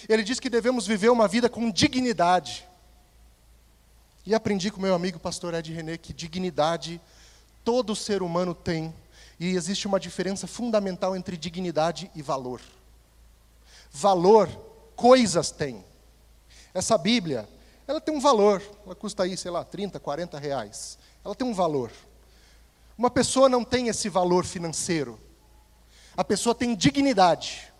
Ele 0.08 0.24
diz 0.24 0.40
que 0.40 0.50
devemos 0.50 0.88
viver 0.88 1.10
uma 1.10 1.28
vida 1.28 1.50
com 1.50 1.70
dignidade. 1.70 2.66
E 4.26 4.34
aprendi 4.34 4.72
com 4.72 4.82
meu 4.82 4.96
amigo 4.96 5.20
pastor 5.20 5.54
Ed 5.54 5.72
René 5.72 5.98
que 5.98 6.14
dignidade 6.14 7.02
todo 7.66 7.96
ser 7.96 8.22
humano 8.22 8.54
tem, 8.54 8.94
e 9.40 9.56
existe 9.56 9.88
uma 9.88 10.00
diferença 10.00 10.48
fundamental 10.48 11.16
entre 11.16 11.36
dignidade 11.36 12.10
e 12.16 12.22
valor. 12.22 12.62
Valor, 13.92 14.48
coisas 14.96 15.52
têm. 15.52 15.84
Essa 16.74 16.98
Bíblia, 16.98 17.50
ela 17.88 18.00
tem 18.00 18.16
um 18.16 18.22
valor, 18.22 18.62
ela 18.86 18.96
custa 18.96 19.24
aí, 19.24 19.36
sei 19.36 19.52
lá, 19.52 19.66
30, 19.66 20.00
40 20.00 20.40
reais. 20.40 20.98
Ela 21.24 21.36
tem 21.36 21.46
um 21.46 21.54
valor. 21.54 21.92
Uma 22.98 23.10
pessoa 23.10 23.50
não 23.50 23.64
tem 23.64 23.90
esse 23.90 24.08
valor 24.08 24.46
financeiro. 24.46 25.20
A 26.16 26.24
pessoa 26.24 26.56
tem 26.56 26.76
dignidade. 26.76 27.74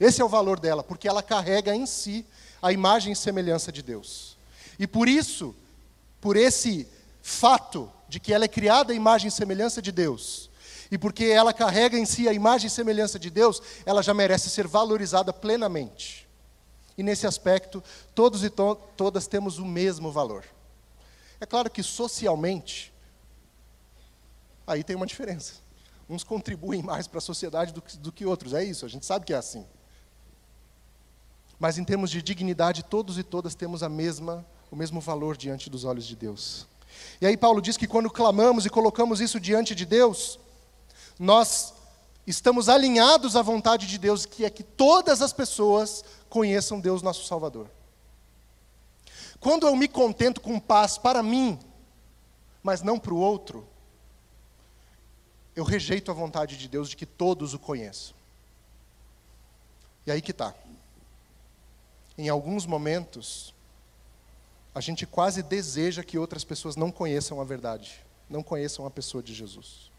Esse 0.00 0.20
é 0.20 0.24
o 0.24 0.28
valor 0.28 0.58
dela, 0.58 0.82
porque 0.82 1.06
ela 1.06 1.22
carrega 1.22 1.74
em 1.74 1.86
si 1.86 2.26
a 2.62 2.72
imagem 2.72 3.12
e 3.12 3.16
semelhança 3.16 3.70
de 3.70 3.82
Deus. 3.82 4.36
E 4.78 4.86
por 4.86 5.08
isso, 5.08 5.54
por 6.20 6.36
esse 6.36 6.88
fato, 7.22 7.92
de 8.08 8.18
que 8.18 8.32
ela 8.32 8.44
é 8.44 8.48
criada 8.48 8.92
à 8.92 8.96
imagem 8.96 9.28
e 9.28 9.30
semelhança 9.30 9.82
de 9.82 9.92
Deus, 9.92 10.50
e 10.90 10.96
porque 10.96 11.26
ela 11.26 11.52
carrega 11.52 11.98
em 11.98 12.06
si 12.06 12.28
a 12.28 12.32
imagem 12.32 12.68
e 12.68 12.70
semelhança 12.70 13.18
de 13.18 13.30
Deus, 13.30 13.60
ela 13.84 14.02
já 14.02 14.14
merece 14.14 14.48
ser 14.48 14.66
valorizada 14.66 15.32
plenamente. 15.32 16.26
E 16.96 17.02
nesse 17.02 17.26
aspecto, 17.26 17.82
todos 18.14 18.42
e 18.42 18.50
to 18.50 18.74
todas 18.96 19.26
temos 19.26 19.58
o 19.58 19.64
mesmo 19.64 20.10
valor. 20.10 20.44
É 21.40 21.46
claro 21.46 21.70
que 21.70 21.82
socialmente, 21.82 22.92
aí 24.66 24.82
tem 24.82 24.96
uma 24.96 25.06
diferença. 25.06 25.54
Uns 26.08 26.24
contribuem 26.24 26.82
mais 26.82 27.06
para 27.06 27.18
a 27.18 27.20
sociedade 27.20 27.72
do 27.72 27.82
que, 27.82 27.96
do 27.98 28.10
que 28.10 28.24
outros, 28.24 28.54
é 28.54 28.64
isso, 28.64 28.86
a 28.86 28.88
gente 28.88 29.04
sabe 29.04 29.26
que 29.26 29.34
é 29.34 29.36
assim. 29.36 29.66
Mas 31.58 31.76
em 31.76 31.84
termos 31.84 32.10
de 32.10 32.22
dignidade, 32.22 32.82
todos 32.82 33.18
e 33.18 33.22
todas 33.22 33.54
temos 33.54 33.82
a 33.82 33.88
mesma, 33.88 34.44
o 34.70 34.76
mesmo 34.76 35.00
valor 35.00 35.36
diante 35.36 35.68
dos 35.68 35.84
olhos 35.84 36.06
de 36.06 36.16
Deus. 36.16 36.66
E 37.20 37.26
aí 37.26 37.36
Paulo 37.36 37.60
diz 37.60 37.76
que 37.76 37.86
quando 37.86 38.10
clamamos 38.10 38.66
e 38.66 38.70
colocamos 38.70 39.20
isso 39.20 39.40
diante 39.40 39.74
de 39.74 39.84
Deus, 39.84 40.38
nós 41.18 41.74
estamos 42.26 42.68
alinhados 42.68 43.36
à 43.36 43.42
vontade 43.42 43.86
de 43.86 43.98
Deus, 43.98 44.26
que 44.26 44.44
é 44.44 44.50
que 44.50 44.62
todas 44.62 45.22
as 45.22 45.32
pessoas 45.32 46.04
conheçam 46.28 46.80
Deus 46.80 47.02
nosso 47.02 47.24
Salvador. 47.24 47.70
Quando 49.40 49.66
eu 49.66 49.74
me 49.74 49.88
contento 49.88 50.40
com 50.40 50.58
paz 50.58 50.98
para 50.98 51.22
mim, 51.22 51.58
mas 52.62 52.82
não 52.82 52.98
para 52.98 53.14
o 53.14 53.18
outro, 53.18 53.66
eu 55.54 55.64
rejeito 55.64 56.10
a 56.10 56.14
vontade 56.14 56.56
de 56.56 56.68
Deus 56.68 56.88
de 56.88 56.96
que 56.96 57.06
todos 57.06 57.54
o 57.54 57.58
conheçam. 57.58 58.14
E 60.06 60.10
aí 60.10 60.22
que 60.22 60.30
está. 60.30 60.54
Em 62.16 62.28
alguns 62.28 62.66
momentos, 62.66 63.54
a 64.78 64.80
gente 64.80 65.04
quase 65.04 65.42
deseja 65.42 66.04
que 66.04 66.16
outras 66.16 66.44
pessoas 66.44 66.76
não 66.76 66.92
conheçam 66.92 67.40
a 67.40 67.44
verdade, 67.44 67.98
não 68.30 68.44
conheçam 68.44 68.86
a 68.86 68.90
pessoa 68.90 69.20
de 69.20 69.34
Jesus. 69.34 69.90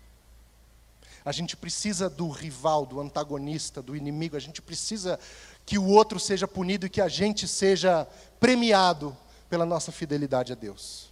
A 1.26 1.34
gente 1.34 1.58
precisa 1.58 2.10
do 2.10 2.30
rival, 2.30 2.86
do 2.86 3.02
antagonista, 3.02 3.82
do 3.82 3.94
inimigo, 3.94 4.38
a 4.38 4.40
gente 4.40 4.62
precisa 4.62 5.20
que 5.66 5.78
o 5.78 5.86
outro 5.86 6.18
seja 6.18 6.48
punido 6.48 6.86
e 6.86 6.90
que 6.90 7.02
a 7.02 7.10
gente 7.10 7.46
seja 7.46 8.08
premiado 8.40 9.16
pela 9.50 9.66
nossa 9.66 9.92
fidelidade 9.92 10.54
a 10.54 10.56
Deus. 10.56 11.12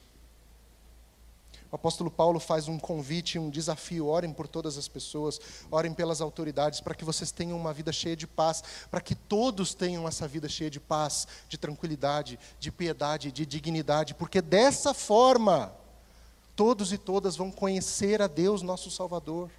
O 1.71 1.75
apóstolo 1.75 2.09
Paulo 2.09 2.39
faz 2.39 2.67
um 2.67 2.79
convite, 2.79 3.37
um 3.37 3.49
desafio: 3.49 4.07
orem 4.07 4.31
por 4.31 4.47
todas 4.47 4.77
as 4.77 4.87
pessoas, 4.87 5.39
orem 5.69 5.93
pelas 5.93 6.21
autoridades, 6.21 6.79
para 6.79 6.95
que 6.95 7.03
vocês 7.03 7.31
tenham 7.31 7.57
uma 7.57 7.73
vida 7.73 7.91
cheia 7.91 8.15
de 8.15 8.25
paz, 8.25 8.63
para 8.89 9.01
que 9.01 9.13
todos 9.13 9.73
tenham 9.73 10.07
essa 10.07 10.27
vida 10.27 10.47
cheia 10.47 10.69
de 10.69 10.79
paz, 10.79 11.27
de 11.49 11.57
tranquilidade, 11.57 12.39
de 12.59 12.71
piedade, 12.71 13.31
de 13.31 13.45
dignidade, 13.45 14.13
porque 14.13 14.41
dessa 14.41 14.93
forma, 14.93 15.73
todos 16.55 16.93
e 16.93 16.97
todas 16.97 17.35
vão 17.35 17.51
conhecer 17.51 18.21
a 18.21 18.27
Deus, 18.27 18.61
nosso 18.61 18.89
Salvador, 18.89 19.51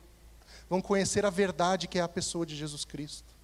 vão 0.68 0.80
conhecer 0.80 1.26
a 1.26 1.30
verdade 1.30 1.86
que 1.86 1.98
é 1.98 2.02
a 2.02 2.08
pessoa 2.08 2.46
de 2.46 2.56
Jesus 2.56 2.84
Cristo. 2.84 3.36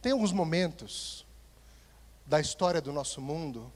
Tem 0.00 0.12
alguns 0.12 0.32
momentos 0.32 1.26
da 2.24 2.40
história 2.40 2.80
do 2.80 2.92
nosso 2.92 3.20
mundo 3.20 3.70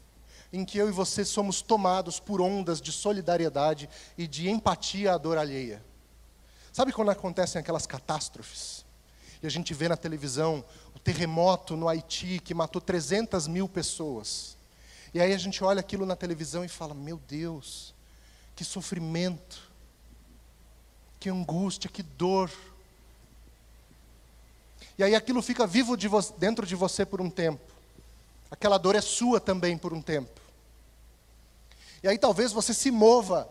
em 0.52 0.64
que 0.64 0.78
eu 0.78 0.88
e 0.88 0.92
você 0.92 1.24
somos 1.24 1.62
tomados 1.62 2.18
por 2.18 2.40
ondas 2.40 2.80
de 2.80 2.90
solidariedade 2.90 3.88
e 4.18 4.26
de 4.26 4.48
empatia 4.48 5.14
à 5.14 5.18
dor 5.18 5.38
alheia. 5.38 5.82
Sabe 6.72 6.92
quando 6.92 7.10
acontecem 7.10 7.60
aquelas 7.60 7.86
catástrofes? 7.86 8.84
E 9.42 9.46
a 9.46 9.50
gente 9.50 9.72
vê 9.72 9.88
na 9.88 9.96
televisão 9.96 10.64
o 10.94 10.98
terremoto 10.98 11.76
no 11.76 11.88
Haiti 11.88 12.40
que 12.40 12.54
matou 12.54 12.80
300 12.80 13.46
mil 13.46 13.68
pessoas. 13.68 14.56
E 15.14 15.20
aí 15.20 15.32
a 15.32 15.38
gente 15.38 15.64
olha 15.64 15.80
aquilo 15.80 16.04
na 16.04 16.14
televisão 16.14 16.64
e 16.64 16.68
fala: 16.68 16.94
Meu 16.94 17.20
Deus, 17.28 17.94
que 18.54 18.64
sofrimento, 18.64 19.70
que 21.18 21.28
angústia, 21.28 21.90
que 21.90 22.02
dor. 22.02 22.50
E 24.98 25.02
aí 25.02 25.14
aquilo 25.14 25.40
fica 25.42 25.66
vivo 25.66 25.96
de 25.96 26.08
dentro 26.38 26.66
de 26.66 26.74
você 26.74 27.06
por 27.06 27.20
um 27.20 27.30
tempo. 27.30 27.72
Aquela 28.50 28.78
dor 28.78 28.94
é 28.94 29.00
sua 29.00 29.40
também 29.40 29.78
por 29.78 29.92
um 29.92 30.02
tempo. 30.02 30.39
E 32.02 32.08
aí 32.08 32.18
talvez 32.18 32.52
você 32.52 32.72
se 32.72 32.90
mova 32.90 33.48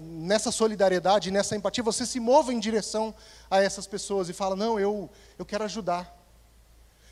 nessa 0.00 0.50
solidariedade, 0.50 1.30
nessa 1.30 1.54
empatia, 1.54 1.84
você 1.84 2.04
se 2.04 2.18
mova 2.18 2.52
em 2.52 2.58
direção 2.58 3.14
a 3.50 3.62
essas 3.62 3.86
pessoas 3.86 4.28
e 4.28 4.32
fala: 4.32 4.56
"Não, 4.56 4.80
eu 4.80 5.08
eu 5.38 5.44
quero 5.44 5.64
ajudar. 5.64 6.16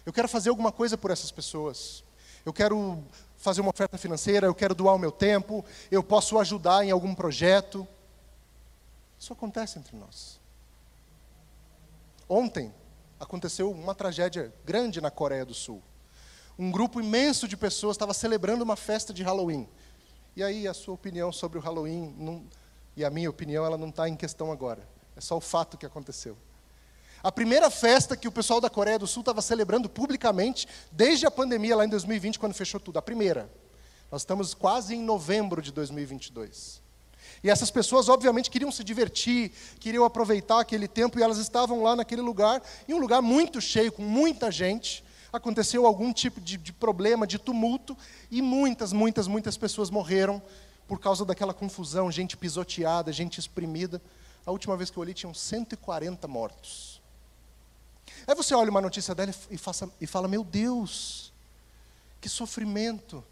Eu 0.04 0.12
quero 0.12 0.28
fazer 0.28 0.48
alguma 0.48 0.72
coisa 0.72 0.96
por 0.96 1.10
essas 1.10 1.30
pessoas. 1.30 2.02
Eu 2.44 2.52
quero 2.52 3.04
fazer 3.36 3.60
uma 3.60 3.70
oferta 3.70 3.96
financeira, 3.98 4.46
eu 4.46 4.54
quero 4.54 4.74
doar 4.74 4.94
o 4.94 4.98
meu 4.98 5.12
tempo, 5.12 5.64
eu 5.90 6.02
posso 6.02 6.38
ajudar 6.38 6.84
em 6.84 6.90
algum 6.90 7.14
projeto". 7.14 7.86
Isso 9.18 9.32
acontece 9.32 9.78
entre 9.78 9.96
nós. 9.96 10.40
Ontem 12.28 12.74
aconteceu 13.20 13.70
uma 13.70 13.94
tragédia 13.94 14.52
grande 14.64 15.00
na 15.00 15.10
Coreia 15.10 15.44
do 15.44 15.54
Sul 15.54 15.82
um 16.58 16.70
grupo 16.70 17.00
imenso 17.00 17.46
de 17.46 17.56
pessoas 17.56 17.94
estava 17.94 18.12
celebrando 18.12 18.64
uma 18.64 18.76
festa 18.76 19.14
de 19.14 19.22
Halloween. 19.22 19.68
E 20.34 20.42
aí 20.42 20.66
a 20.66 20.74
sua 20.74 20.94
opinião 20.94 21.32
sobre 21.32 21.58
o 21.58 21.60
Halloween 21.60 22.14
não, 22.18 22.44
e 22.96 23.04
a 23.04 23.10
minha 23.10 23.30
opinião 23.30 23.64
ela 23.64 23.78
não 23.78 23.90
está 23.90 24.08
em 24.08 24.16
questão 24.16 24.50
agora. 24.50 24.86
É 25.16 25.20
só 25.20 25.36
o 25.36 25.40
fato 25.40 25.78
que 25.78 25.86
aconteceu. 25.86 26.36
A 27.22 27.30
primeira 27.32 27.70
festa 27.70 28.16
que 28.16 28.28
o 28.28 28.32
pessoal 28.32 28.60
da 28.60 28.70
Coreia 28.70 28.98
do 28.98 29.06
Sul 29.06 29.20
estava 29.20 29.42
celebrando 29.42 29.88
publicamente 29.88 30.68
desde 30.90 31.26
a 31.26 31.30
pandemia 31.30 31.76
lá 31.76 31.84
em 31.84 31.88
2020 31.88 32.38
quando 32.38 32.54
fechou 32.54 32.80
tudo. 32.80 32.98
A 32.98 33.02
primeira. 33.02 33.50
Nós 34.10 34.22
estamos 34.22 34.54
quase 34.54 34.94
em 34.94 35.02
novembro 35.02 35.60
de 35.60 35.70
2022. 35.70 36.80
E 37.42 37.50
essas 37.50 37.70
pessoas, 37.70 38.08
obviamente, 38.08 38.50
queriam 38.50 38.72
se 38.72 38.82
divertir, 38.82 39.52
queriam 39.78 40.04
aproveitar 40.04 40.60
aquele 40.60 40.88
tempo, 40.88 41.18
e 41.18 41.22
elas 41.22 41.38
estavam 41.38 41.82
lá 41.82 41.94
naquele 41.94 42.22
lugar, 42.22 42.62
em 42.88 42.94
um 42.94 42.98
lugar 42.98 43.20
muito 43.20 43.60
cheio, 43.60 43.92
com 43.92 44.02
muita 44.02 44.50
gente, 44.50 45.04
aconteceu 45.32 45.86
algum 45.86 46.12
tipo 46.12 46.40
de, 46.40 46.56
de 46.56 46.72
problema, 46.72 47.26
de 47.26 47.38
tumulto, 47.38 47.96
e 48.30 48.40
muitas, 48.40 48.92
muitas, 48.92 49.26
muitas 49.26 49.56
pessoas 49.56 49.90
morreram 49.90 50.42
por 50.86 50.98
causa 50.98 51.24
daquela 51.24 51.52
confusão, 51.52 52.10
gente 52.10 52.36
pisoteada, 52.36 53.12
gente 53.12 53.38
exprimida. 53.38 54.00
A 54.46 54.50
última 54.50 54.76
vez 54.76 54.90
que 54.90 54.96
eu 54.96 55.02
olhei, 55.02 55.12
tinham 55.12 55.34
140 55.34 56.26
mortos. 56.26 57.02
Aí 58.26 58.34
você 58.34 58.54
olha 58.54 58.70
uma 58.70 58.80
notícia 58.80 59.14
dela 59.14 59.32
e, 59.50 59.58
faça, 59.58 59.90
e 60.00 60.06
fala: 60.06 60.26
Meu 60.26 60.42
Deus, 60.42 61.32
que 62.20 62.28
sofrimento. 62.28 63.22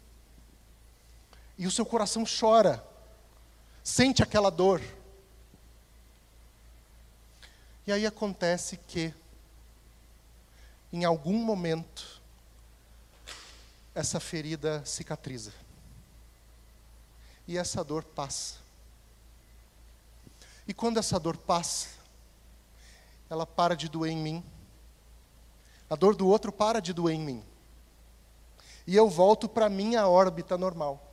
E 1.57 1.65
o 1.65 1.71
seu 1.71 1.85
coração 1.85 2.23
chora, 2.23 2.85
sente 3.83 4.21
aquela 4.21 4.51
dor. 4.51 4.81
E 7.87 7.91
aí 7.91 8.05
acontece 8.05 8.77
que 8.77 9.13
em 10.91 11.03
algum 11.03 11.37
momento, 11.37 12.21
essa 13.93 14.19
ferida 14.19 14.83
cicatriza. 14.85 15.53
E 17.47 17.57
essa 17.57 17.83
dor 17.83 18.03
passa. 18.03 18.55
E 20.67 20.73
quando 20.73 20.97
essa 20.97 21.19
dor 21.19 21.37
passa, 21.37 21.87
ela 23.29 23.45
para 23.45 23.75
de 23.75 23.87
doer 23.87 24.11
em 24.11 24.17
mim. 24.17 24.43
A 25.89 25.95
dor 25.95 26.15
do 26.15 26.27
outro 26.27 26.51
para 26.51 26.81
de 26.81 26.93
doer 26.93 27.15
em 27.15 27.21
mim. 27.21 27.45
E 28.85 28.95
eu 28.95 29.09
volto 29.09 29.49
para 29.49 29.65
a 29.65 29.69
minha 29.69 30.07
órbita 30.07 30.57
normal. 30.57 31.03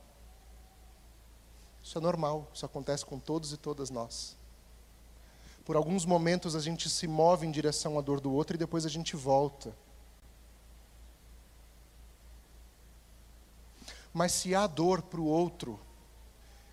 Isso 1.83 1.97
é 1.97 2.01
normal, 2.01 2.49
isso 2.53 2.65
acontece 2.65 3.05
com 3.05 3.19
todos 3.19 3.53
e 3.53 3.57
todas 3.57 3.89
nós. 3.89 4.34
Por 5.65 5.75
alguns 5.75 6.05
momentos 6.05 6.55
a 6.55 6.59
gente 6.59 6.87
se 6.87 7.07
move 7.07 7.47
em 7.47 7.51
direção 7.51 7.97
à 7.97 8.01
dor 8.01 8.21
do 8.21 8.31
outro 8.31 8.55
e 8.55 8.59
depois 8.59 8.85
a 8.85 8.89
gente 8.89 9.15
volta. 9.15 9.75
Mas 14.13 14.31
se 14.31 14.53
há 14.53 14.67
dor 14.67 15.01
para 15.01 15.19
o 15.19 15.25
outro, 15.25 15.79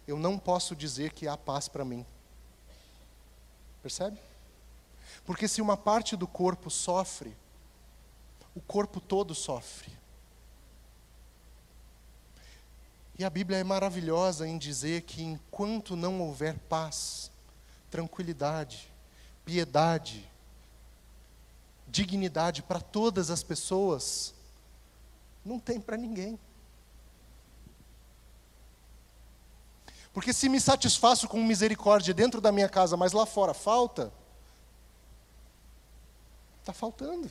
eu 0.06 0.18
não 0.18 0.38
posso 0.38 0.76
dizer 0.76 1.12
que 1.12 1.26
há 1.26 1.38
paz 1.38 1.68
para 1.68 1.86
mim. 1.86 2.04
Percebe? 3.82 4.20
Porque 5.24 5.48
se 5.48 5.62
uma 5.62 5.76
parte 5.76 6.14
do 6.14 6.28
corpo 6.28 6.70
sofre, 6.70 7.34
o 8.54 8.60
corpo 8.60 9.00
todo 9.00 9.34
sofre. 9.34 9.90
E 13.18 13.24
a 13.24 13.30
Bíblia 13.30 13.58
é 13.58 13.64
maravilhosa 13.64 14.46
em 14.46 14.58
dizer 14.58 15.02
que 15.02 15.22
enquanto 15.22 15.96
não 15.96 16.20
houver 16.20 16.58
paz, 16.68 17.31
tranquilidade, 17.92 18.90
piedade, 19.44 20.26
dignidade 21.86 22.62
para 22.62 22.80
todas 22.80 23.30
as 23.30 23.42
pessoas, 23.42 24.32
não 25.44 25.60
tem 25.60 25.78
para 25.78 25.98
ninguém. 25.98 26.40
Porque 30.10 30.32
se 30.32 30.48
me 30.48 30.58
satisfaço 30.58 31.28
com 31.28 31.42
misericórdia 31.42 32.14
dentro 32.14 32.40
da 32.40 32.50
minha 32.50 32.68
casa, 32.68 32.96
mas 32.96 33.12
lá 33.12 33.26
fora 33.26 33.52
falta, 33.52 34.10
está 36.60 36.72
faltando. 36.72 37.30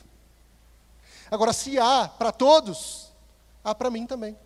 Agora, 1.32 1.54
se 1.54 1.80
há 1.80 2.08
para 2.08 2.32
todos, 2.32 3.12
há 3.64 3.74
para 3.74 3.90
mim 3.90 4.06
também. 4.06 4.38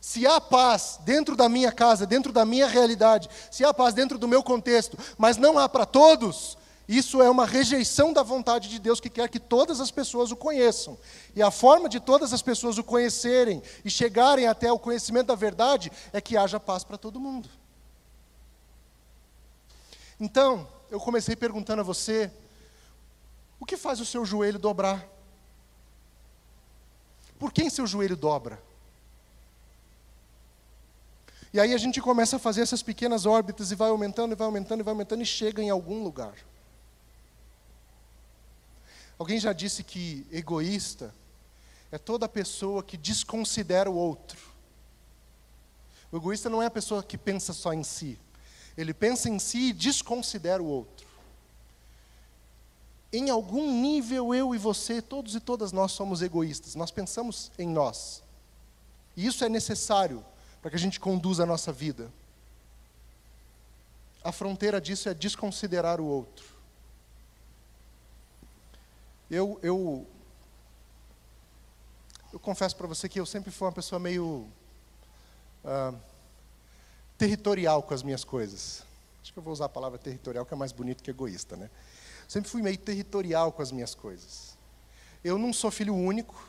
Se 0.00 0.26
há 0.26 0.40
paz 0.40 0.98
dentro 1.04 1.36
da 1.36 1.48
minha 1.48 1.70
casa, 1.70 2.06
dentro 2.06 2.32
da 2.32 2.44
minha 2.44 2.66
realidade, 2.66 3.28
se 3.50 3.64
há 3.64 3.74
paz 3.74 3.92
dentro 3.92 4.18
do 4.18 4.26
meu 4.26 4.42
contexto, 4.42 4.96
mas 5.18 5.36
não 5.36 5.58
há 5.58 5.68
para 5.68 5.84
todos, 5.84 6.56
isso 6.88 7.22
é 7.22 7.30
uma 7.30 7.46
rejeição 7.46 8.12
da 8.12 8.22
vontade 8.22 8.68
de 8.68 8.78
Deus 8.78 8.98
que 8.98 9.10
quer 9.10 9.28
que 9.28 9.38
todas 9.38 9.80
as 9.80 9.90
pessoas 9.90 10.32
o 10.32 10.36
conheçam. 10.36 10.98
E 11.36 11.42
a 11.42 11.50
forma 11.50 11.88
de 11.88 12.00
todas 12.00 12.32
as 12.32 12.42
pessoas 12.42 12.78
o 12.78 12.82
conhecerem 12.82 13.62
e 13.84 13.90
chegarem 13.90 14.48
até 14.48 14.72
o 14.72 14.78
conhecimento 14.78 15.28
da 15.28 15.34
verdade 15.34 15.92
é 16.12 16.20
que 16.20 16.36
haja 16.36 16.58
paz 16.58 16.82
para 16.82 16.98
todo 16.98 17.20
mundo. 17.20 17.48
Então, 20.18 20.66
eu 20.90 20.98
comecei 20.98 21.36
perguntando 21.36 21.80
a 21.80 21.84
você: 21.84 22.28
o 23.60 23.66
que 23.66 23.76
faz 23.76 24.00
o 24.00 24.06
seu 24.06 24.24
joelho 24.24 24.58
dobrar? 24.58 25.06
Por 27.38 27.52
quem 27.52 27.70
seu 27.70 27.86
joelho 27.86 28.16
dobra? 28.16 28.60
E 31.52 31.58
aí 31.58 31.74
a 31.74 31.78
gente 31.78 32.00
começa 32.00 32.36
a 32.36 32.38
fazer 32.38 32.62
essas 32.62 32.82
pequenas 32.82 33.26
órbitas 33.26 33.72
e 33.72 33.74
vai 33.74 33.90
aumentando, 33.90 34.32
e 34.32 34.36
vai 34.36 34.46
aumentando, 34.46 34.80
e 34.80 34.84
vai 34.84 34.92
aumentando, 34.92 35.22
e 35.22 35.26
chega 35.26 35.60
em 35.60 35.68
algum 35.68 36.02
lugar. 36.02 36.34
Alguém 39.18 39.38
já 39.38 39.52
disse 39.52 39.82
que 39.82 40.24
egoísta 40.30 41.12
é 41.90 41.98
toda 41.98 42.28
pessoa 42.28 42.82
que 42.82 42.96
desconsidera 42.96 43.90
o 43.90 43.94
outro. 43.94 44.38
O 46.12 46.16
egoísta 46.16 46.48
não 46.48 46.62
é 46.62 46.66
a 46.66 46.70
pessoa 46.70 47.02
que 47.02 47.18
pensa 47.18 47.52
só 47.52 47.72
em 47.72 47.82
si. 47.82 48.18
Ele 48.76 48.94
pensa 48.94 49.28
em 49.28 49.38
si 49.38 49.70
e 49.70 49.72
desconsidera 49.72 50.62
o 50.62 50.66
outro. 50.66 51.10
em 53.12 53.28
algum 53.28 53.72
nível, 53.82 54.32
eu 54.32 54.54
e 54.54 54.58
você, 54.58 55.02
todos 55.02 55.34
e 55.34 55.40
todas 55.40 55.72
nós 55.72 55.90
somos 55.90 56.22
egoístas. 56.22 56.76
Nós 56.76 56.92
pensamos 56.92 57.50
em 57.58 57.68
nós. 57.68 58.22
E 59.16 59.26
isso 59.26 59.44
é 59.44 59.48
necessário 59.48 60.24
para 60.60 60.70
que 60.70 60.76
a 60.76 60.80
gente 60.80 61.00
conduza 61.00 61.42
a 61.42 61.46
nossa 61.46 61.72
vida. 61.72 62.10
A 64.22 64.30
fronteira 64.32 64.80
disso 64.80 65.08
é 65.08 65.14
desconsiderar 65.14 66.00
o 66.00 66.04
outro. 66.04 66.44
Eu, 69.30 69.58
eu, 69.62 70.06
eu 72.32 72.38
confesso 72.38 72.76
para 72.76 72.86
você 72.86 73.08
que 73.08 73.18
eu 73.18 73.24
sempre 73.24 73.50
fui 73.50 73.66
uma 73.66 73.72
pessoa 73.72 73.98
meio 73.98 74.46
ah, 75.64 75.94
territorial 77.16 77.82
com 77.82 77.94
as 77.94 78.02
minhas 78.02 78.24
coisas. 78.24 78.82
Acho 79.22 79.32
que 79.32 79.38
eu 79.38 79.42
vou 79.42 79.52
usar 79.52 79.66
a 79.66 79.68
palavra 79.68 79.98
territorial, 79.98 80.44
que 80.44 80.52
é 80.52 80.56
mais 80.56 80.72
bonito 80.72 81.02
que 81.02 81.10
egoísta, 81.10 81.56
né? 81.56 81.70
Sempre 82.26 82.50
fui 82.50 82.62
meio 82.62 82.78
territorial 82.78 83.52
com 83.52 83.62
as 83.62 83.72
minhas 83.72 83.94
coisas. 83.94 84.58
Eu 85.22 85.38
não 85.38 85.52
sou 85.52 85.70
filho 85.70 85.94
único, 85.94 86.42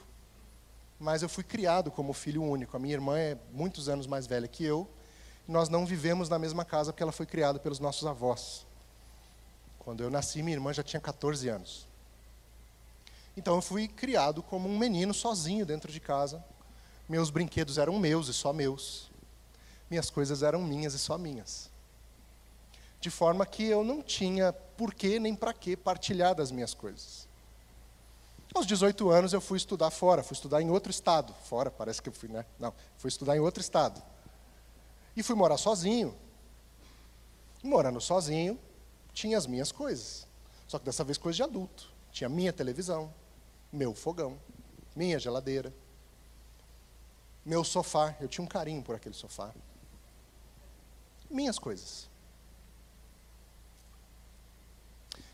mas 1.02 1.24
eu 1.24 1.28
fui 1.28 1.44
criado 1.44 1.90
como 1.90 2.14
filho 2.14 2.44
único. 2.44 2.78
A 2.78 2.80
minha 2.80 2.94
irmã 2.94 3.18
é 3.18 3.38
muitos 3.52 3.90
anos 3.90 4.06
mais 4.06 4.28
velha 4.28 4.48
que 4.48 4.64
eu. 4.64 4.88
Nós 5.48 5.68
não 5.68 5.86
vivemos 5.86 6.30
na 6.30 6.38
mesma 6.38 6.64
casa 6.64 6.94
porque 6.94 7.02
ela 7.02 7.12
foi 7.12 7.26
criada 7.26 7.60
pelos 7.60 7.80
nossos 7.80 8.08
avós. 8.08 8.66
Quando 9.80 10.04
eu 10.04 10.12
nasci, 10.12 10.44
minha 10.44 10.56
irmã 10.56 10.72
já 10.72 10.84
tinha 10.84 11.02
14 11.02 11.50
anos. 11.50 11.88
Então 13.36 13.56
eu 13.56 13.62
fui 13.62 13.88
criado 13.88 14.44
como 14.44 14.70
um 14.70 14.78
menino 14.78 15.14
sozinho 15.14 15.66
dentro 15.66 15.92
de 15.92 16.00
casa. 16.00 16.44
Meus 17.10 17.32
brinquedos 17.32 17.80
eram 17.80 17.98
meus 17.98 18.28
e 18.28 18.34
só 18.34 18.54
meus. 18.54 19.10
Minhas 19.90 20.10
coisas 20.10 20.44
eram 20.44 20.62
minhas 20.62 20.94
e 20.94 21.00
só 21.00 21.18
minhas 21.18 21.72
de 23.02 23.10
forma 23.10 23.48
que 23.48 23.64
eu 23.64 23.84
não 23.84 24.00
tinha 24.00 24.54
porquê 24.54 25.20
nem 25.20 25.34
para 25.34 25.52
que 25.52 25.76
partilhar 25.76 26.36
das 26.36 26.52
minhas 26.52 26.76
coisas. 26.76 27.28
Aos 28.54 28.66
18 28.66 29.10
anos 29.10 29.32
eu 29.32 29.40
fui 29.40 29.58
estudar 29.58 29.90
fora, 29.92 30.22
fui 30.22 30.36
estudar 30.36 30.62
em 30.62 30.70
outro 30.70 30.92
estado. 30.92 31.34
Fora, 31.46 31.72
parece 31.72 32.02
que 32.02 32.10
eu 32.10 32.14
fui, 32.14 32.28
né? 32.28 32.46
Não, 32.60 32.74
fui 32.98 33.08
estudar 33.08 33.36
em 33.36 33.40
outro 33.40 33.62
estado. 33.62 34.02
E 35.16 35.24
fui 35.24 35.36
morar 35.36 35.58
sozinho. 35.58 36.16
E 37.64 37.68
morando 37.68 38.02
sozinho, 38.02 38.60
tinha 39.14 39.38
as 39.38 39.48
minhas 39.48 39.72
coisas. 39.72 40.28
Só 40.68 40.78
que 40.78 40.86
dessa 40.86 41.04
vez 41.04 41.18
coisa 41.18 41.38
de 41.38 41.44
adulto. 41.44 41.90
Tinha 42.12 42.30
minha 42.30 42.52
televisão, 42.52 43.14
meu 43.72 43.94
fogão, 43.94 44.38
minha 44.94 45.18
geladeira, 45.18 45.74
meu 47.46 47.64
sofá. 47.64 48.16
Eu 48.20 48.28
tinha 48.28 48.44
um 48.44 48.48
carinho 48.48 48.84
por 48.84 48.96
aquele 48.96 49.16
sofá. 49.16 49.54
Minhas 51.30 51.58
coisas. 51.58 52.10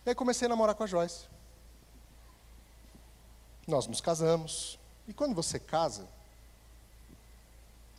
E 0.06 0.10
aí 0.10 0.16
comecei 0.16 0.46
a 0.46 0.50
namorar 0.50 0.76
com 0.76 0.84
a 0.84 0.88
Joyce. 0.88 1.26
Nós 3.68 3.86
nos 3.86 4.00
casamos. 4.00 4.80
E 5.08 5.14
quando 5.14 5.36
você 5.36 5.60
casa, 5.60 6.08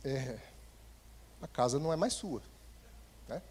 é, 0.03 0.39
a 1.41 1.47
casa 1.47 1.77
não 1.79 1.93
é 1.93 1.95
mais 1.95 2.13
sua. 2.13 2.41
Né? 3.27 3.41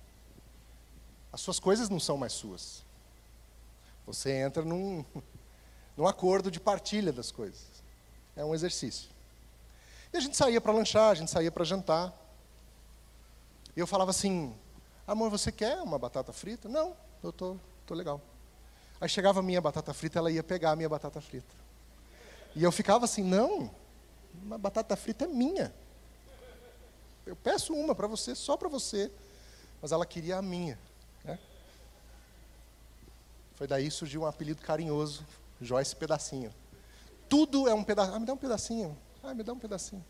As 1.33 1.41
suas 1.41 1.61
coisas 1.61 1.89
não 1.89 2.01
são 2.01 2.17
mais 2.17 2.33
suas. 2.33 2.83
Você 4.07 4.33
entra 4.33 4.65
num, 4.65 5.05
num 5.97 6.07
acordo 6.07 6.51
de 6.51 6.59
partilha 6.59 7.13
das 7.13 7.31
coisas. 7.31 7.67
É 8.37 8.45
um 8.45 8.55
exercício. 8.55 9.09
E 10.13 10.17
a 10.17 10.21
gente 10.21 10.37
saía 10.37 10.61
para 10.61 10.73
lanchar, 10.73 11.13
a 11.13 11.15
gente 11.15 11.31
saía 11.31 11.53
para 11.53 11.65
jantar. 11.65 12.13
E 13.77 13.81
eu 13.81 13.87
falava 13.87 14.11
assim: 14.11 14.55
Amor, 15.07 15.31
você 15.31 15.53
quer 15.53 15.81
uma 15.83 15.99
batata 15.99 16.33
frita? 16.33 16.69
Não, 16.69 16.97
eu 17.23 17.33
tô, 17.33 17.57
tô 17.87 17.95
legal. 17.95 18.21
Aí 19.01 19.09
chegava 19.09 19.41
a 19.41 19.43
minha 19.43 19.61
batata 19.61 19.95
frita, 19.95 20.19
ela 20.19 20.31
ia 20.31 20.43
pegar 20.43 20.73
a 20.73 20.77
minha 20.77 20.89
batata 20.89 21.21
frita. 21.21 21.68
E 22.55 22.63
eu 22.63 22.73
ficava 22.73 23.05
assim, 23.05 23.23
não, 23.23 23.71
uma 24.43 24.59
batata 24.59 24.97
frita 24.97 25.25
é 25.25 25.29
minha. 25.29 25.75
Eu 27.25 27.37
peço 27.37 27.75
uma 27.75 27.95
para 27.95 28.07
você, 28.07 28.35
só 28.35 28.57
para 28.57 28.69
você. 28.69 29.11
Mas 29.81 29.93
ela 29.93 30.07
queria 30.07 30.39
a 30.39 30.43
minha. 30.43 30.79
Né? 31.25 31.39
Foi 33.55 33.67
daí 33.67 33.91
surgiu 33.91 34.23
um 34.23 34.27
apelido 34.27 34.63
carinhoso, 34.63 35.25
Joyce 35.61 35.95
Pedacinho. 35.95 36.53
Tudo 37.29 37.69
é 37.69 37.75
um 37.75 37.85
pedacinho. 37.85 38.15
Ah, 38.15 38.19
me 38.19 38.27
dá 38.27 38.33
um 38.33 38.39
pedacinho. 38.39 38.99
Ah, 39.23 39.35
me 39.35 39.43
dá 39.43 39.53
um 39.53 39.59
pedacinho. 39.59 40.05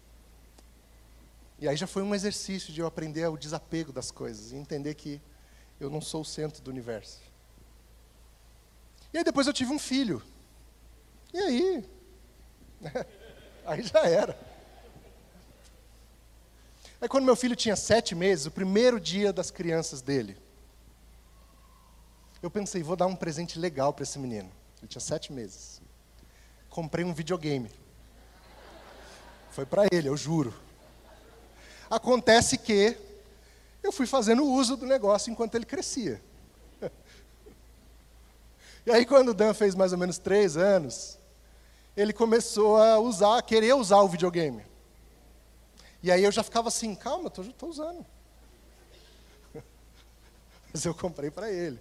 E 1.58 1.68
aí 1.68 1.76
já 1.76 1.88
foi 1.88 2.02
um 2.02 2.14
exercício 2.14 2.72
de 2.72 2.80
eu 2.80 2.86
aprender 2.86 3.26
o 3.26 3.36
desapego 3.36 3.92
das 3.92 4.12
coisas 4.12 4.52
e 4.52 4.56
entender 4.56 4.94
que 4.94 5.20
eu 5.80 5.90
não 5.90 6.00
sou 6.00 6.22
o 6.22 6.24
centro 6.24 6.62
do 6.62 6.70
universo. 6.70 7.20
E 9.12 9.18
aí 9.18 9.24
depois 9.24 9.46
eu 9.46 9.52
tive 9.52 9.72
um 9.72 9.78
filho. 9.78 10.22
E 11.34 11.38
aí? 11.38 11.97
Aí 13.66 13.82
já 13.82 14.00
era. 14.00 14.38
Aí 17.00 17.08
quando 17.08 17.24
meu 17.24 17.36
filho 17.36 17.54
tinha 17.54 17.76
sete 17.76 18.14
meses, 18.14 18.46
o 18.46 18.50
primeiro 18.50 18.98
dia 18.98 19.32
das 19.32 19.50
crianças 19.50 20.02
dele, 20.02 20.36
eu 22.42 22.50
pensei, 22.50 22.82
vou 22.82 22.96
dar 22.96 23.06
um 23.06 23.16
presente 23.16 23.58
legal 23.58 23.92
para 23.92 24.02
esse 24.02 24.18
menino. 24.18 24.50
Ele 24.78 24.88
tinha 24.88 25.00
sete 25.00 25.32
meses. 25.32 25.80
Comprei 26.68 27.04
um 27.04 27.12
videogame. 27.12 27.70
Foi 29.50 29.66
para 29.66 29.86
ele, 29.90 30.08
eu 30.08 30.16
juro. 30.16 30.54
Acontece 31.90 32.58
que 32.58 32.96
eu 33.82 33.90
fui 33.90 34.06
fazendo 34.06 34.44
uso 34.44 34.76
do 34.76 34.86
negócio 34.86 35.30
enquanto 35.30 35.54
ele 35.54 35.66
crescia. 35.66 36.20
E 38.86 38.90
aí, 38.90 39.04
quando 39.04 39.30
o 39.30 39.34
Dan 39.34 39.52
fez 39.52 39.74
mais 39.74 39.92
ou 39.92 39.98
menos 39.98 40.16
três 40.16 40.56
anos, 40.56 41.17
ele 41.98 42.12
começou 42.12 42.76
a 42.76 43.00
usar, 43.00 43.38
a 43.38 43.42
querer 43.42 43.74
usar 43.74 44.00
o 44.02 44.08
videogame. 44.08 44.64
E 46.00 46.12
aí 46.12 46.22
eu 46.22 46.30
já 46.30 46.44
ficava 46.44 46.68
assim, 46.68 46.94
calma, 46.94 47.28
eu 47.36 47.42
estou 47.42 47.68
usando. 47.68 48.06
Mas 50.72 50.84
eu 50.84 50.94
comprei 50.94 51.28
para 51.28 51.50
ele. 51.50 51.80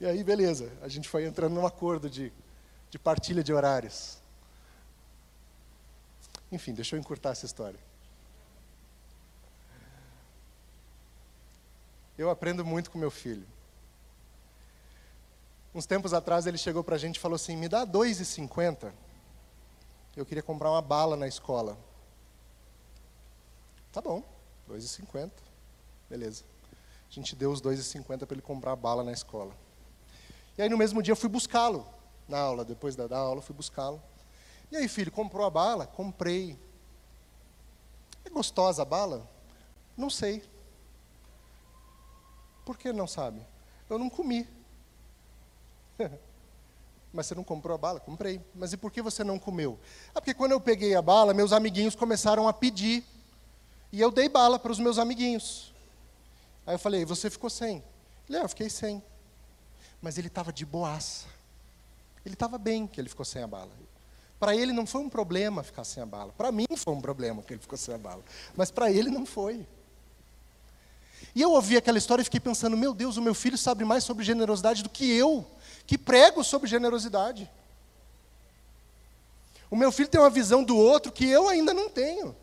E 0.00 0.06
aí, 0.06 0.22
beleza, 0.22 0.72
a 0.80 0.86
gente 0.86 1.08
foi 1.08 1.26
entrando 1.26 1.54
num 1.54 1.66
acordo 1.66 2.08
de, 2.08 2.32
de 2.90 2.96
partilha 2.96 3.42
de 3.42 3.52
horários. 3.52 4.18
Enfim, 6.52 6.72
deixa 6.72 6.94
eu 6.94 7.00
encurtar 7.00 7.30
essa 7.30 7.44
história. 7.44 7.78
Eu 12.16 12.30
aprendo 12.30 12.64
muito 12.64 12.88
com 12.88 12.98
meu 12.98 13.10
filho. 13.10 13.46
Uns 15.74 15.86
tempos 15.86 16.14
atrás 16.14 16.46
ele 16.46 16.56
chegou 16.56 16.84
para 16.84 16.94
a 16.94 16.98
gente 16.98 17.16
e 17.16 17.20
falou 17.20 17.34
assim: 17.34 17.56
me 17.56 17.68
dá 17.68 17.84
2,50. 17.84 18.92
Eu 20.16 20.26
queria 20.26 20.42
comprar 20.42 20.70
uma 20.70 20.82
bala 20.82 21.16
na 21.16 21.28
escola. 21.28 21.78
Tá 23.92 24.00
bom, 24.00 24.22
2,50. 24.68 25.30
Beleza. 26.08 26.44
A 27.08 27.12
gente 27.12 27.34
deu 27.34 27.50
os 27.50 27.60
2,50 27.60 28.26
para 28.26 28.34
ele 28.34 28.42
comprar 28.42 28.72
a 28.72 28.76
bala 28.76 29.02
na 29.02 29.12
escola. 29.12 29.54
E 30.56 30.62
aí 30.62 30.68
no 30.68 30.76
mesmo 30.76 31.02
dia 31.02 31.12
eu 31.12 31.16
fui 31.16 31.28
buscá-lo 31.28 31.86
na 32.28 32.38
aula, 32.38 32.64
depois 32.64 32.94
da, 32.94 33.06
da 33.06 33.18
aula 33.18 33.42
fui 33.42 33.54
buscá-lo. 33.54 34.00
E 34.70 34.76
aí, 34.76 34.86
filho, 34.88 35.10
comprou 35.10 35.44
a 35.44 35.50
bala? 35.50 35.86
Comprei. 35.86 36.56
É 38.24 38.30
gostosa 38.30 38.82
a 38.82 38.84
bala? 38.84 39.28
Não 39.96 40.08
sei. 40.08 40.44
Por 42.64 42.78
que 42.78 42.92
não 42.92 43.06
sabe? 43.06 43.44
Eu 43.88 43.98
não 43.98 44.08
comi. 44.08 44.48
Mas 47.12 47.26
você 47.26 47.34
não 47.34 47.42
comprou 47.42 47.74
a 47.74 47.78
bala? 47.78 47.98
Comprei. 47.98 48.40
Mas 48.54 48.72
e 48.72 48.76
por 48.76 48.92
que 48.92 49.02
você 49.02 49.24
não 49.24 49.38
comeu? 49.38 49.78
Ah, 50.14 50.20
porque 50.20 50.34
quando 50.34 50.52
eu 50.52 50.60
peguei 50.60 50.94
a 50.94 51.02
bala, 51.02 51.34
meus 51.34 51.52
amiguinhos 51.52 51.94
começaram 51.94 52.46
a 52.46 52.52
pedir. 52.52 53.04
E 53.92 54.00
eu 54.00 54.10
dei 54.10 54.28
bala 54.28 54.58
para 54.58 54.70
os 54.70 54.78
meus 54.78 54.98
amiguinhos. 54.98 55.74
Aí 56.66 56.74
eu 56.74 56.78
falei, 56.78 57.04
você 57.04 57.28
ficou 57.28 57.50
sem? 57.50 57.82
Ele, 58.28 58.38
ah, 58.38 58.42
eu 58.42 58.48
fiquei 58.48 58.70
sem. 58.70 59.02
Mas 60.00 60.18
ele 60.18 60.28
estava 60.28 60.52
de 60.52 60.64
boaça. 60.64 61.26
Ele 62.24 62.34
estava 62.34 62.58
bem 62.58 62.86
que 62.86 63.00
ele 63.00 63.08
ficou 63.08 63.24
sem 63.24 63.42
a 63.42 63.46
bala. 63.46 63.70
Para 64.38 64.54
ele 64.54 64.72
não 64.72 64.86
foi 64.86 65.00
um 65.00 65.08
problema 65.08 65.62
ficar 65.62 65.84
sem 65.84 66.02
a 66.02 66.06
bala. 66.06 66.32
Para 66.32 66.52
mim 66.52 66.66
foi 66.76 66.94
um 66.94 67.00
problema 67.00 67.42
que 67.42 67.52
ele 67.52 67.60
ficou 67.60 67.76
sem 67.76 67.94
a 67.94 67.98
bala. 67.98 68.22
Mas 68.56 68.70
para 68.70 68.90
ele 68.90 69.10
não 69.10 69.26
foi. 69.26 69.66
E 71.34 71.42
eu 71.42 71.52
ouvi 71.52 71.76
aquela 71.76 71.98
história 71.98 72.22
e 72.22 72.24
fiquei 72.24 72.40
pensando: 72.40 72.76
meu 72.76 72.94
Deus, 72.94 73.16
o 73.16 73.22
meu 73.22 73.34
filho 73.34 73.58
sabe 73.58 73.84
mais 73.84 74.04
sobre 74.04 74.24
generosidade 74.24 74.82
do 74.82 74.88
que 74.88 75.10
eu 75.10 75.46
que 75.90 75.98
prego 75.98 76.44
sobre 76.44 76.70
generosidade. 76.70 77.50
O 79.68 79.74
meu 79.74 79.90
filho 79.90 80.08
tem 80.08 80.20
uma 80.20 80.30
visão 80.30 80.62
do 80.62 80.76
outro 80.76 81.10
que 81.10 81.26
eu 81.28 81.48
ainda 81.48 81.74
não 81.74 81.90
tenho. 81.90 82.36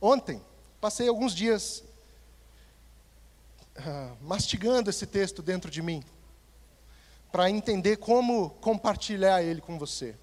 Ontem, 0.00 0.40
passei 0.80 1.08
alguns 1.08 1.34
dias 1.34 1.82
uh, 3.76 4.16
mastigando 4.20 4.88
esse 4.88 5.04
texto 5.04 5.42
dentro 5.42 5.68
de 5.68 5.82
mim, 5.82 6.00
para 7.32 7.50
entender 7.50 7.96
como 7.96 8.50
compartilhar 8.60 9.42
ele 9.42 9.60
com 9.60 9.76
você. 9.80 10.14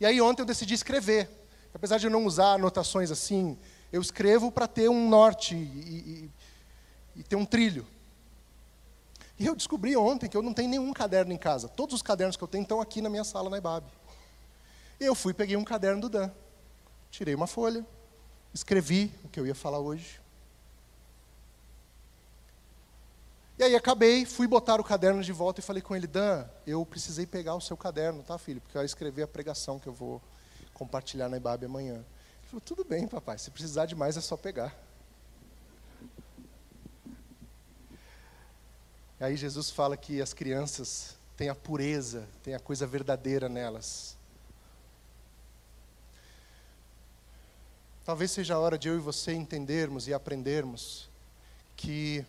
E 0.00 0.06
aí, 0.06 0.22
ontem 0.22 0.40
eu 0.40 0.46
decidi 0.46 0.72
escrever. 0.72 1.28
Apesar 1.74 1.98
de 1.98 2.06
eu 2.06 2.10
não 2.10 2.24
usar 2.24 2.54
anotações 2.54 3.10
assim, 3.10 3.58
eu 3.92 4.00
escrevo 4.00 4.50
para 4.50 4.66
ter 4.66 4.88
um 4.88 5.06
norte 5.06 5.54
e, 5.54 6.30
e, 7.14 7.20
e 7.20 7.22
ter 7.22 7.36
um 7.36 7.44
trilho. 7.44 7.86
E 9.38 9.46
eu 9.46 9.54
descobri 9.54 9.96
ontem 9.96 10.28
que 10.28 10.36
eu 10.36 10.42
não 10.42 10.54
tenho 10.54 10.70
nenhum 10.70 10.92
caderno 10.92 11.32
em 11.32 11.38
casa. 11.38 11.68
Todos 11.68 11.94
os 11.94 12.02
cadernos 12.02 12.36
que 12.36 12.42
eu 12.42 12.48
tenho 12.48 12.62
estão 12.62 12.80
aqui 12.80 13.02
na 13.02 13.10
minha 13.10 13.24
sala 13.24 13.50
na 13.50 13.58
IBAB. 13.58 13.84
Eu 14.98 15.14
fui 15.14 15.34
peguei 15.34 15.56
um 15.56 15.64
caderno 15.64 16.00
do 16.00 16.08
Dan. 16.08 16.30
Tirei 17.10 17.34
uma 17.34 17.46
folha, 17.46 17.84
escrevi 18.52 19.12
o 19.24 19.28
que 19.28 19.38
eu 19.38 19.46
ia 19.46 19.54
falar 19.54 19.78
hoje. 19.78 20.20
E 23.58 23.62
aí 23.62 23.74
acabei, 23.74 24.26
fui 24.26 24.46
botar 24.46 24.78
o 24.80 24.84
caderno 24.84 25.22
de 25.22 25.32
volta 25.32 25.60
e 25.60 25.62
falei 25.62 25.82
com 25.82 25.96
ele, 25.96 26.06
Dan, 26.06 26.46
eu 26.66 26.84
precisei 26.84 27.26
pegar 27.26 27.54
o 27.54 27.60
seu 27.60 27.74
caderno, 27.76 28.22
tá, 28.22 28.36
filho? 28.36 28.60
Porque 28.60 28.76
eu 28.76 28.82
ia 28.82 28.86
escrever 28.86 29.22
a 29.22 29.26
pregação 29.26 29.78
que 29.78 29.86
eu 29.86 29.94
vou 29.94 30.20
compartilhar 30.74 31.28
na 31.30 31.38
IBAB 31.38 31.64
amanhã. 31.64 31.94
Ele 31.94 32.48
falou, 32.48 32.60
tudo 32.60 32.84
bem, 32.84 33.08
papai, 33.08 33.38
se 33.38 33.50
precisar 33.50 33.86
de 33.86 33.94
mais 33.94 34.16
é 34.16 34.20
só 34.20 34.36
pegar. 34.36 34.76
Aí 39.20 39.36
Jesus 39.36 39.70
fala 39.70 39.96
que 39.96 40.20
as 40.20 40.32
crianças 40.32 41.16
têm 41.36 41.48
a 41.48 41.54
pureza, 41.54 42.26
têm 42.42 42.54
a 42.54 42.60
coisa 42.60 42.86
verdadeira 42.86 43.48
nelas. 43.48 44.16
Talvez 48.04 48.30
seja 48.30 48.54
a 48.54 48.58
hora 48.58 48.78
de 48.78 48.88
eu 48.88 48.96
e 48.96 49.00
você 49.00 49.32
entendermos 49.32 50.06
e 50.06 50.14
aprendermos 50.14 51.08
que 51.76 52.24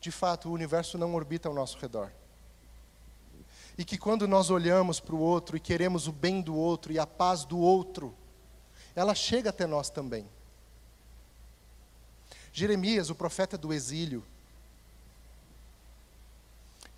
de 0.00 0.10
fato, 0.10 0.48
o 0.48 0.52
universo 0.52 0.96
não 0.96 1.14
orbita 1.14 1.48
ao 1.48 1.54
nosso 1.54 1.78
redor. 1.78 2.10
E 3.76 3.84
que 3.84 3.98
quando 3.98 4.26
nós 4.26 4.50
olhamos 4.50 4.98
para 4.98 5.14
o 5.14 5.20
outro 5.20 5.56
e 5.56 5.60
queremos 5.60 6.08
o 6.08 6.12
bem 6.12 6.40
do 6.40 6.54
outro 6.54 6.90
e 6.92 6.98
a 6.98 7.06
paz 7.06 7.44
do 7.44 7.58
outro, 7.58 8.14
ela 8.96 9.14
chega 9.14 9.50
até 9.50 9.66
nós 9.66 9.90
também. 9.90 10.26
Jeremias, 12.52 13.10
o 13.10 13.14
profeta 13.14 13.56
do 13.58 13.72
exílio, 13.72 14.24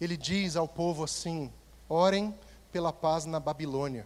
ele 0.03 0.17
diz 0.17 0.57
ao 0.57 0.67
povo 0.67 1.05
assim: 1.05 1.53
orem 1.89 2.35
pela 2.73 2.93
paz 2.93 3.25
na 3.25 3.39
Babilônia. 3.39 4.05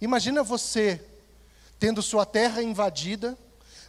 Imagina 0.00 0.42
você 0.42 1.04
tendo 1.78 2.02
sua 2.02 2.26
terra 2.26 2.60
invadida, 2.60 3.38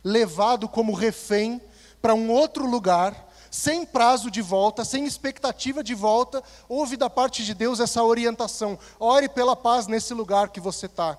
levado 0.04 0.69
como 0.69 0.93
refém 0.93 1.60
para 1.99 2.13
um 2.13 2.30
outro 2.30 2.67
lugar, 2.67 3.28
sem 3.49 3.84
prazo 3.84 4.30
de 4.30 4.43
volta, 4.43 4.86
sem 4.86 5.08
expectativa 5.08 5.84
de 5.84 5.95
volta, 5.95 6.43
ouve 6.67 6.95
da 6.95 7.10
parte 7.10 7.43
de 7.43 7.56
Deus 7.56 7.80
essa 7.80 8.04
orientação: 8.04 8.78
ore 8.99 9.28
pela 9.28 9.56
paz 9.56 9.88
nesse 9.88 10.13
lugar 10.13 10.49
que 10.49 10.60
você 10.60 10.86
está. 10.86 11.17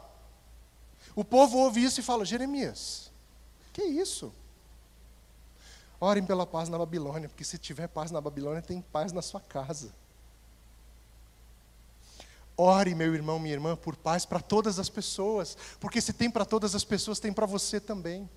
O 1.17 1.25
povo 1.25 1.59
ouve 1.59 1.83
isso 1.83 1.99
e 1.99 2.05
fala: 2.05 2.25
Jeremias, 2.25 3.11
que 3.73 3.83
isso? 3.83 4.33
Orem 6.01 6.25
pela 6.25 6.47
paz 6.47 6.69
na 6.69 6.79
Babilônia, 6.79 7.29
porque 7.29 7.45
se 7.45 7.59
tiver 7.59 7.87
paz 7.87 8.11
na 8.11 8.21
Babilônia, 8.21 8.63
tem 8.63 8.81
paz 8.81 9.13
na 9.13 9.21
sua 9.21 9.41
casa. 9.41 9.93
Ore, 12.57 12.95
meu 12.95 13.15
irmão, 13.15 13.39
minha 13.39 13.55
irmã, 13.55 13.77
por 13.77 13.97
paz 13.97 14.25
para 14.25 14.41
todas 14.41 14.79
as 14.79 14.89
pessoas, 14.89 15.57
porque 15.79 16.01
se 16.01 16.13
tem 16.13 16.31
para 16.31 16.45
todas 16.45 16.75
as 16.75 16.85
pessoas, 16.85 17.19
tem 17.19 17.33
para 17.33 17.47
você 17.47 17.79
também. 17.79 18.29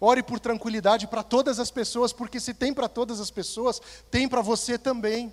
Ore 0.00 0.22
por 0.22 0.40
tranquilidade 0.40 1.06
para 1.06 1.22
todas 1.22 1.58
as 1.58 1.70
pessoas, 1.70 2.12
porque 2.12 2.40
se 2.40 2.54
tem 2.54 2.72
para 2.72 2.88
todas 2.88 3.20
as 3.20 3.30
pessoas, 3.30 3.80
tem 4.10 4.26
para 4.26 4.40
você 4.40 4.78
também. 4.78 5.32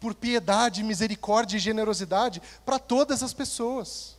Por 0.00 0.14
piedade, 0.14 0.82
misericórdia 0.82 1.56
e 1.56 1.60
generosidade 1.60 2.42
para 2.64 2.78
todas 2.78 3.22
as 3.22 3.32
pessoas. 3.32 4.16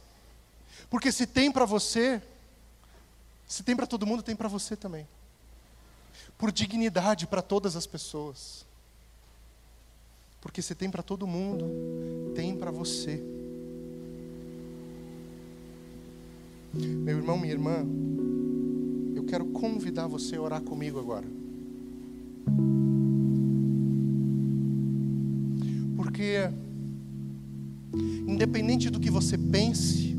Porque 0.90 1.12
se 1.12 1.26
tem 1.26 1.52
para 1.52 1.66
você, 1.66 2.22
se 3.52 3.64
tem 3.64 3.76
para 3.76 3.86
todo 3.86 4.06
mundo, 4.08 4.24
tem 4.24 4.34
para 4.34 4.48
você 4.48 4.78
também. 4.78 5.06
Por 6.38 6.54
dignidade 6.54 7.28
para 7.28 7.42
todas 7.42 7.76
as 7.76 7.86
pessoas. 7.86 8.66
Porque 10.40 10.62
se 10.62 10.74
tem 10.74 10.90
para 10.90 11.04
todo 11.04 11.28
mundo, 11.28 12.32
tem 12.34 12.56
para 12.56 12.72
você. 12.72 13.22
Meu 16.74 17.18
irmão, 17.18 17.38
minha 17.38 17.52
irmã, 17.52 17.86
eu 19.14 19.26
quero 19.26 19.44
convidar 19.48 20.08
você 20.08 20.38
a 20.38 20.42
orar 20.42 20.62
comigo 20.62 20.98
agora. 20.98 21.28
Porque, 25.98 26.50
independente 28.26 28.90
do 28.90 28.98
que 28.98 29.12
você 29.12 29.38
pense, 29.38 30.16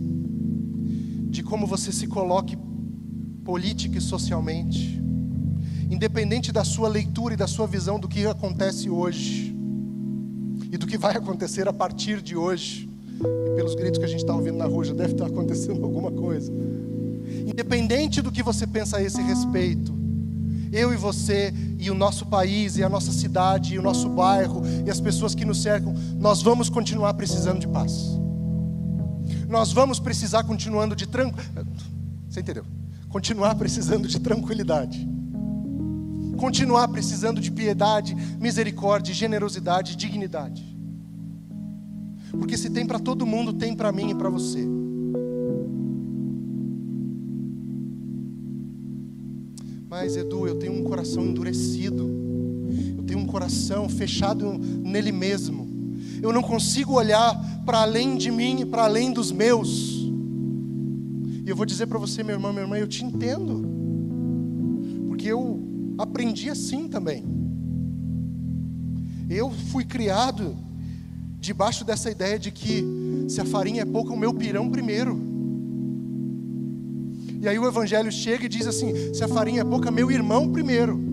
de 1.30 1.42
como 1.42 1.66
você 1.66 1.90
se 1.90 2.06
coloque 2.06 2.58
política 3.44 3.98
e 3.98 4.00
socialmente, 4.00 5.00
independente 5.90 6.52
da 6.52 6.64
sua 6.64 6.88
leitura 6.88 7.34
e 7.34 7.36
da 7.36 7.46
sua 7.46 7.66
visão 7.66 7.98
do 7.98 8.08
que 8.08 8.26
acontece 8.26 8.88
hoje, 8.88 9.54
e 10.70 10.76
do 10.76 10.86
que 10.86 10.96
vai 10.96 11.16
acontecer 11.16 11.68
a 11.68 11.72
partir 11.72 12.22
de 12.22 12.36
hoje, 12.36 12.88
e 13.20 13.56
pelos 13.56 13.74
gritos 13.74 13.98
que 13.98 14.04
a 14.04 14.08
gente 14.08 14.20
está 14.20 14.34
ouvindo 14.34 14.56
na 14.56 14.64
rua, 14.64 14.84
já 14.84 14.94
deve 14.94 15.12
estar 15.12 15.26
acontecendo 15.26 15.82
alguma 15.84 16.10
coisa. 16.10 16.52
Independente 17.46 18.22
do 18.22 18.32
que 18.32 18.42
você 18.42 18.66
pensa 18.66 18.98
a 18.98 19.02
esse 19.02 19.20
respeito, 19.20 19.92
eu 20.72 20.92
e 20.92 20.96
você, 20.96 21.52
e 21.78 21.90
o 21.90 21.94
nosso 21.94 22.24
país, 22.26 22.78
e 22.78 22.82
a 22.82 22.88
nossa 22.88 23.12
cidade, 23.12 23.74
e 23.74 23.78
o 23.78 23.82
nosso 23.82 24.08
bairro, 24.08 24.62
e 24.86 24.90
as 24.90 25.00
pessoas 25.00 25.34
que 25.34 25.44
nos 25.44 25.60
cercam, 25.60 25.94
nós 26.18 26.40
vamos 26.40 26.70
continuar 26.70 27.12
precisando 27.14 27.60
de 27.60 27.68
paz. 27.68 28.18
Nós 29.48 29.70
vamos 29.72 30.00
precisar 30.00 30.44
continuando 30.44 30.96
de 30.96 31.06
tranquilidade. 31.06 31.68
Você 32.30 32.40
entendeu? 32.40 32.64
Continuar 33.12 33.54
precisando 33.56 34.08
de 34.08 34.18
tranquilidade. 34.18 35.06
Continuar 36.38 36.88
precisando 36.88 37.42
de 37.42 37.52
piedade, 37.52 38.14
misericórdia, 38.40 39.12
generosidade, 39.12 39.96
dignidade. 39.96 40.64
Porque 42.30 42.56
se 42.56 42.70
tem 42.70 42.86
para 42.86 42.98
todo 42.98 43.26
mundo, 43.26 43.52
tem 43.52 43.76
para 43.76 43.92
mim 43.92 44.12
e 44.12 44.14
para 44.14 44.30
você. 44.30 44.66
Mas, 49.90 50.16
Edu, 50.16 50.46
eu 50.48 50.54
tenho 50.54 50.72
um 50.72 50.82
coração 50.82 51.22
endurecido. 51.22 52.10
Eu 52.96 53.04
tenho 53.04 53.20
um 53.20 53.26
coração 53.26 53.90
fechado 53.90 54.54
nele 54.56 55.12
mesmo. 55.12 55.68
Eu 56.22 56.32
não 56.32 56.42
consigo 56.42 56.94
olhar 56.94 57.62
para 57.66 57.82
além 57.82 58.16
de 58.16 58.30
mim 58.30 58.62
e 58.62 58.64
para 58.64 58.84
além 58.84 59.12
dos 59.12 59.30
meus. 59.30 59.91
E 61.44 61.50
eu 61.50 61.56
vou 61.56 61.66
dizer 61.66 61.86
para 61.86 61.98
você, 61.98 62.22
meu 62.22 62.36
irmão, 62.36 62.52
minha 62.52 62.64
irmã, 62.64 62.78
eu 62.78 62.86
te 62.86 63.04
entendo. 63.04 63.66
Porque 65.08 65.28
eu 65.28 65.94
aprendi 65.98 66.48
assim 66.48 66.88
também. 66.88 67.24
Eu 69.28 69.50
fui 69.50 69.84
criado 69.84 70.56
debaixo 71.40 71.84
dessa 71.84 72.10
ideia 72.10 72.38
de 72.38 72.50
que 72.50 72.84
se 73.28 73.40
a 73.40 73.44
farinha 73.44 73.82
é 73.82 73.84
pouca, 73.84 74.12
o 74.12 74.16
meu 74.16 74.32
pirão 74.32 74.70
primeiro. 74.70 75.20
E 77.40 77.48
aí 77.48 77.58
o 77.58 77.66
evangelho 77.66 78.12
chega 78.12 78.46
e 78.46 78.48
diz 78.48 78.66
assim: 78.66 79.12
se 79.12 79.24
a 79.24 79.28
farinha 79.28 79.62
é 79.62 79.64
pouca, 79.64 79.90
meu 79.90 80.10
irmão 80.10 80.52
primeiro. 80.52 81.11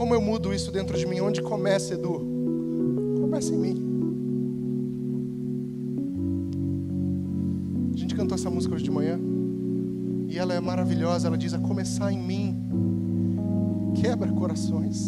Como 0.00 0.14
eu 0.14 0.20
mudo 0.22 0.54
isso 0.54 0.72
dentro 0.72 0.96
de 0.96 1.04
mim? 1.06 1.20
Onde 1.20 1.42
começa, 1.42 1.92
Edu? 1.92 2.26
Começa 3.20 3.52
em 3.52 3.58
mim. 3.58 3.74
A 7.92 7.98
gente 7.98 8.14
cantou 8.14 8.34
essa 8.34 8.48
música 8.48 8.74
hoje 8.74 8.84
de 8.84 8.90
manhã. 8.90 9.20
E 10.26 10.38
ela 10.38 10.54
é 10.54 10.58
maravilhosa. 10.58 11.26
Ela 11.26 11.36
diz: 11.36 11.52
A 11.52 11.58
começar 11.58 12.10
em 12.10 12.18
mim, 12.18 12.56
quebra 14.00 14.32
corações. 14.32 15.06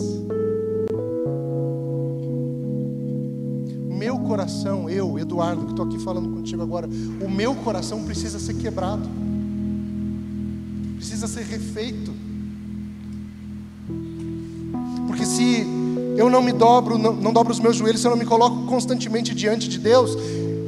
Meu 3.89 4.19
coração, 4.19 4.91
eu, 4.91 5.19
Eduardo, 5.19 5.65
que 5.65 5.71
estou 5.71 5.87
aqui 5.87 5.99
falando 6.01 6.29
contigo 6.29 6.61
agora, 6.61 6.87
o 7.25 7.31
meu 7.31 7.55
coração 7.55 8.05
precisa 8.05 8.39
ser 8.39 8.59
quebrado, 8.59 9.09
precisa 10.99 11.27
ser 11.27 11.45
refeito. 11.45 12.13
Eu 16.23 16.31
não 16.31 16.41
me 16.41 16.53
dobro, 16.53 16.97
não, 16.97 17.13
não 17.13 17.33
dobro 17.33 17.53
os 17.53 17.59
meus 17.59 17.75
joelhos, 17.75 18.01
se 18.01 18.07
eu 18.07 18.11
não 18.13 18.17
me 18.17 18.25
coloco 18.25 18.65
constantemente 18.67 19.35
diante 19.35 19.69
de 19.69 19.77
Deus, 19.77 20.17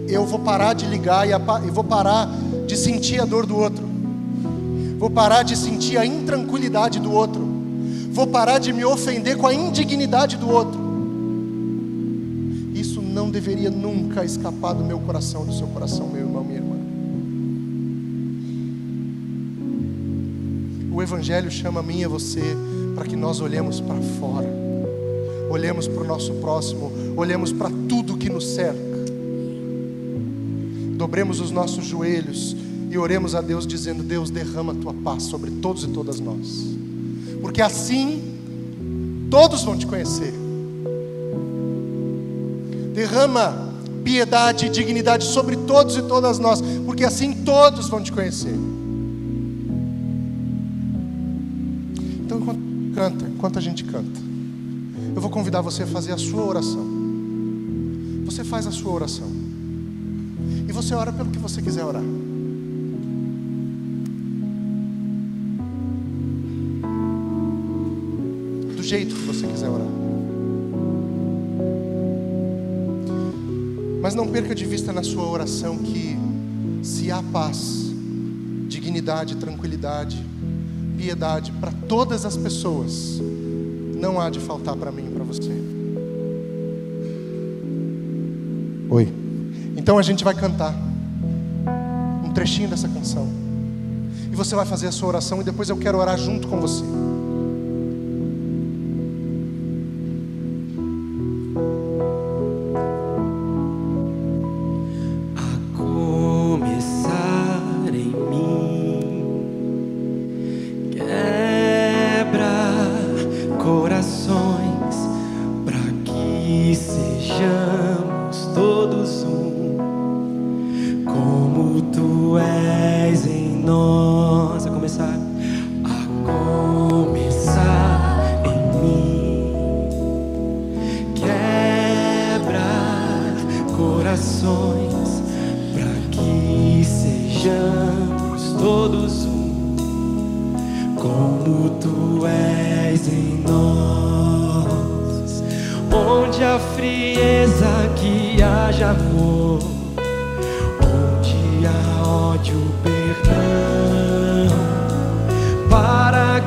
eu 0.09 0.27
vou 0.27 0.41
parar 0.41 0.75
de 0.75 0.85
ligar 0.85 1.29
e, 1.29 1.31
e 1.33 1.71
vou 1.71 1.85
parar 1.85 2.29
de 2.67 2.77
sentir 2.77 3.21
a 3.21 3.25
dor 3.25 3.47
do 3.47 3.57
outro. 3.57 3.85
Vou 4.99 5.09
parar 5.09 5.45
de 5.45 5.57
sentir 5.57 5.97
a 5.97 6.05
intranquilidade 6.05 6.99
do 6.99 7.13
outro. 7.13 7.47
Vou 8.11 8.27
parar 8.27 8.59
de 8.59 8.73
me 8.73 8.85
ofender 8.85 9.37
com 9.37 9.47
a 9.47 9.55
indignidade 9.55 10.37
do 10.37 10.51
outro. 10.51 10.81
Isso 12.75 13.01
não 13.01 13.31
deveria 13.31 13.71
nunca 13.71 14.25
escapar 14.25 14.73
do 14.73 14.83
meu 14.83 14.99
coração, 14.99 15.47
do 15.47 15.55
seu 15.55 15.69
coração, 15.69 16.09
meu 16.09 16.23
irmão, 16.23 16.43
minha 16.43 16.59
irmã. 16.59 16.77
O 20.93 21.01
Evangelho 21.01 21.49
chama 21.49 21.79
a 21.79 21.83
mim 21.83 22.01
e 22.01 22.05
a 22.05 22.09
você 22.09 22.43
para 22.97 23.05
que 23.05 23.15
nós 23.15 23.41
olhemos 23.41 23.81
para 23.81 24.01
fora, 24.19 24.64
olhemos 25.55 25.87
para 25.87 26.03
o 26.03 26.07
nosso 26.07 26.33
próximo, 26.35 26.91
olhemos 27.17 27.53
para 27.53 27.71
tudo 27.89 28.17
que 28.17 28.29
nos 28.29 28.45
cerca. 28.55 28.95
Dobremos 30.97 31.41
os 31.41 31.51
nossos 31.51 31.85
joelhos 31.85 32.57
e 32.91 32.99
oremos 32.99 33.35
a 33.35 33.41
Deus 33.41 33.67
dizendo: 33.67 34.03
Deus, 34.03 34.31
derrama 34.31 34.73
a 34.73 34.77
tua 34.77 34.93
paz 34.93 35.25
sobre 35.25 35.51
todos 35.51 35.85
e 35.85 35.89
todas 35.89 36.19
nós, 36.19 36.77
porque 37.41 37.63
assim 37.63 38.23
todos 39.31 39.63
vão 39.63 39.79
te 39.79 39.87
conhecer. 39.87 40.35
Derrama 42.93 43.73
piedade 44.05 44.67
e 44.67 44.69
dignidade 44.69 45.25
sobre 45.25 45.57
todos 45.57 45.97
e 45.97 46.03
todas 46.03 46.39
nós, 46.39 46.61
porque 46.85 47.05
assim 47.05 47.33
todos 47.45 47.89
vão 47.89 48.03
te 48.03 48.13
conhecer. 48.13 48.55
Então, 52.25 52.39
enquanto 52.39 52.61
canta, 52.95 53.25
enquanto 53.27 53.59
a 53.59 53.63
gente 53.63 53.85
canta, 53.85 54.34
convidar 55.35 55.63
você 55.63 55.83
a 55.83 55.87
fazer 55.89 56.13
a 56.13 56.17
sua 56.17 56.45
oração. 56.45 56.87
Você 58.25 58.45
faz 58.45 58.69
a 58.69 58.71
sua 58.71 58.93
oração. 58.93 59.27
E 60.69 60.71
você 60.71 60.95
ora 60.95 61.13
pelo 61.13 61.29
que 61.29 61.41
você 61.41 61.61
quiser 61.61 61.85
orar. 61.85 62.05
Do 68.77 68.83
jeito 68.85 69.13
que 69.13 69.23
você 69.23 69.45
quiser 69.49 69.69
orar. 69.69 69.89
Mas 74.01 74.15
não 74.15 74.29
perca 74.29 74.55
de 74.55 74.65
vista 74.65 74.93
na 74.93 75.03
sua 75.03 75.29
oração 75.29 75.79
que 75.79 76.17
se 76.81 77.11
há 77.11 77.21
paz, 77.21 77.93
dignidade, 78.69 79.35
tranquilidade, 79.35 80.25
piedade 80.97 81.51
para 81.61 81.73
todas 81.89 82.25
as 82.25 82.37
pessoas, 82.37 83.21
não 83.97 84.21
há 84.21 84.31
de 84.31 84.39
faltar 84.39 84.77
para 84.77 84.93
mim 84.93 85.04
você. 85.35 85.51
Oi. 88.91 89.13
Então 89.77 89.99
a 89.99 90.03
gente 90.03 90.23
vai 90.23 90.35
cantar 90.35 90.75
um 92.25 92.31
trechinho 92.33 92.69
dessa 92.69 92.89
canção. 92.89 93.29
E 94.31 94.37
você 94.37 94.55
vai 94.55 94.67
fazer 94.67 94.89
a 94.89 94.93
sua 94.93 95.09
oração 95.09 95.41
e 95.41 95.45
depois 95.45 95.69
eu 95.69 95.77
quero 95.77 95.99
orar 95.99 96.19
junto 96.19 96.49
com 96.49 96.61
você. 96.61 96.85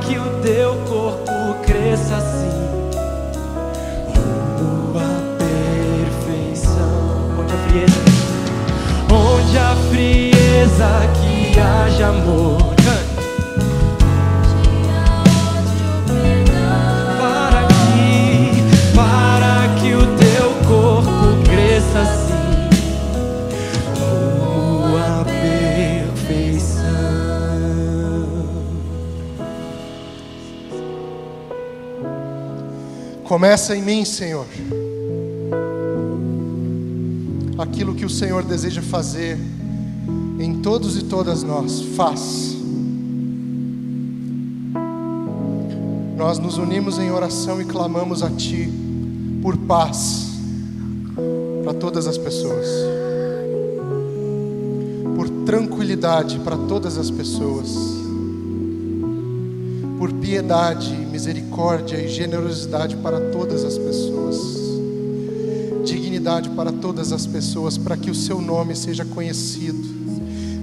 que 0.08 0.17
o 0.17 0.41
teu 0.41 0.74
corpo 0.88 1.32
cresça 1.65 2.15
assim. 2.15 2.48
Rumo 4.15 4.98
à 4.98 5.20
perfeição. 5.38 6.78
Onde 7.38 7.54
a 7.54 7.58
frieza, 7.67 8.02
onde 9.12 9.58
a 9.58 9.76
frieza 9.89 10.89
que 11.20 11.60
haja 11.60 12.08
amor. 12.08 12.78
Começa 33.28 33.76
em 33.76 33.82
mim, 33.82 34.06
Senhor. 34.06 34.46
Aquilo 37.58 37.94
que 37.94 38.06
o 38.06 38.10
Senhor 38.10 38.42
deseja 38.42 38.82
fazer 38.82 39.38
em 40.40 40.62
todos 40.62 40.96
e 40.96 41.04
todas 41.04 41.44
nós, 41.44 41.82
faz. 41.98 42.56
Nós 46.16 46.40
nos 46.40 46.58
unimos 46.58 46.98
em 47.00 47.12
oração 47.12 47.62
e 47.62 47.66
clamamos 47.66 48.24
a 48.24 48.30
Ti 48.30 48.72
por 49.42 49.58
paz 49.58 50.28
para 51.63 51.74
todas 51.74 52.08
as 52.08 52.18
pessoas, 52.18 52.68
por 55.16 55.30
tranquilidade 55.46 56.40
para 56.40 56.58
todas 56.58 56.98
as 56.98 57.12
pessoas 57.12 57.98
por 59.98 60.13
piedade, 60.13 61.07
misericórdia 61.18 61.98
e 61.98 62.08
generosidade 62.08 62.96
para 62.98 63.20
todas 63.32 63.64
as 63.64 63.76
pessoas, 63.76 64.38
dignidade 65.84 66.48
para 66.52 66.72
todas 66.72 67.12
as 67.12 67.26
pessoas, 67.26 67.76
para 67.76 67.98
que 67.98 68.12
o 68.12 68.14
seu 68.14 68.40
nome 68.40 68.76
seja 68.76 69.04
conhecido 69.04 69.84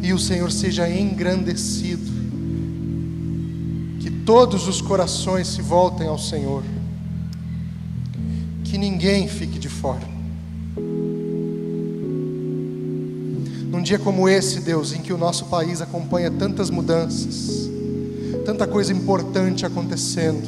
e 0.01 0.12
o 0.12 0.19
Senhor 0.19 0.53
seja 0.53 0.88
engrandecido, 0.88 2.09
que 3.99 4.09
todos 4.25 4.69
os 4.69 4.81
corações 4.81 5.49
se 5.49 5.61
voltem 5.61 6.07
ao 6.07 6.21
Senhor, 6.21 6.62
que 8.62 8.79
ninguém 8.79 9.27
fique 9.27 9.59
de 9.59 9.69
fora. 9.69 10.07
Num 13.73 13.83
dia 13.83 13.99
como 13.99 14.29
esse, 14.29 14.61
Deus, 14.61 14.93
em 14.93 15.03
que 15.03 15.12
o 15.12 15.19
nosso 15.19 15.47
país 15.47 15.81
acompanha 15.81 16.31
tantas 16.31 16.71
mudanças, 16.71 17.63
tanta 18.44 18.66
coisa 18.66 18.92
importante 18.92 19.64
acontecendo, 19.64 20.46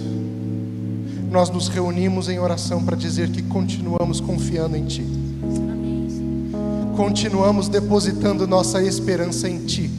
nós 1.30 1.48
nos 1.48 1.68
reunimos 1.68 2.28
em 2.28 2.38
oração 2.38 2.84
para 2.84 2.94
dizer 2.94 3.30
que 3.30 3.42
continuamos 3.42 4.20
confiando 4.20 4.76
em 4.76 4.84
Ti. 4.84 5.04
Continuamos 6.94 7.68
depositando 7.68 8.46
nossa 8.46 8.82
esperança 8.82 9.48
em 9.48 9.64
Ti. 9.64 9.90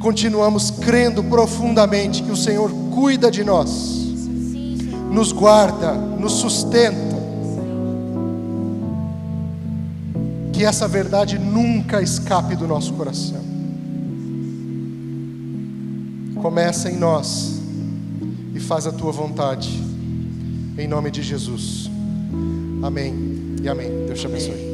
Continuamos 0.00 0.70
crendo 0.70 1.22
profundamente 1.22 2.22
que 2.24 2.30
o 2.30 2.36
Senhor 2.36 2.70
cuida 2.92 3.30
de 3.30 3.44
nós, 3.44 4.04
nos 5.10 5.30
guarda, 5.30 5.92
nos 5.94 6.32
sustenta. 6.34 7.12
Que 10.52 10.64
essa 10.64 10.86
verdade 10.88 11.38
nunca 11.38 12.02
escape 12.02 12.56
do 12.56 12.66
nosso 12.66 12.92
coração 12.94 13.41
começa 16.42 16.90
em 16.90 16.96
nós 16.96 17.60
e 18.52 18.58
faz 18.58 18.86
a 18.86 18.92
tua 18.92 19.12
vontade. 19.12 19.70
Em 20.76 20.88
nome 20.88 21.10
de 21.10 21.22
Jesus. 21.22 21.88
Amém 22.82 23.14
e 23.62 23.68
amém. 23.68 23.88
Deus 24.06 24.20
te 24.20 24.26
abençoe. 24.26 24.71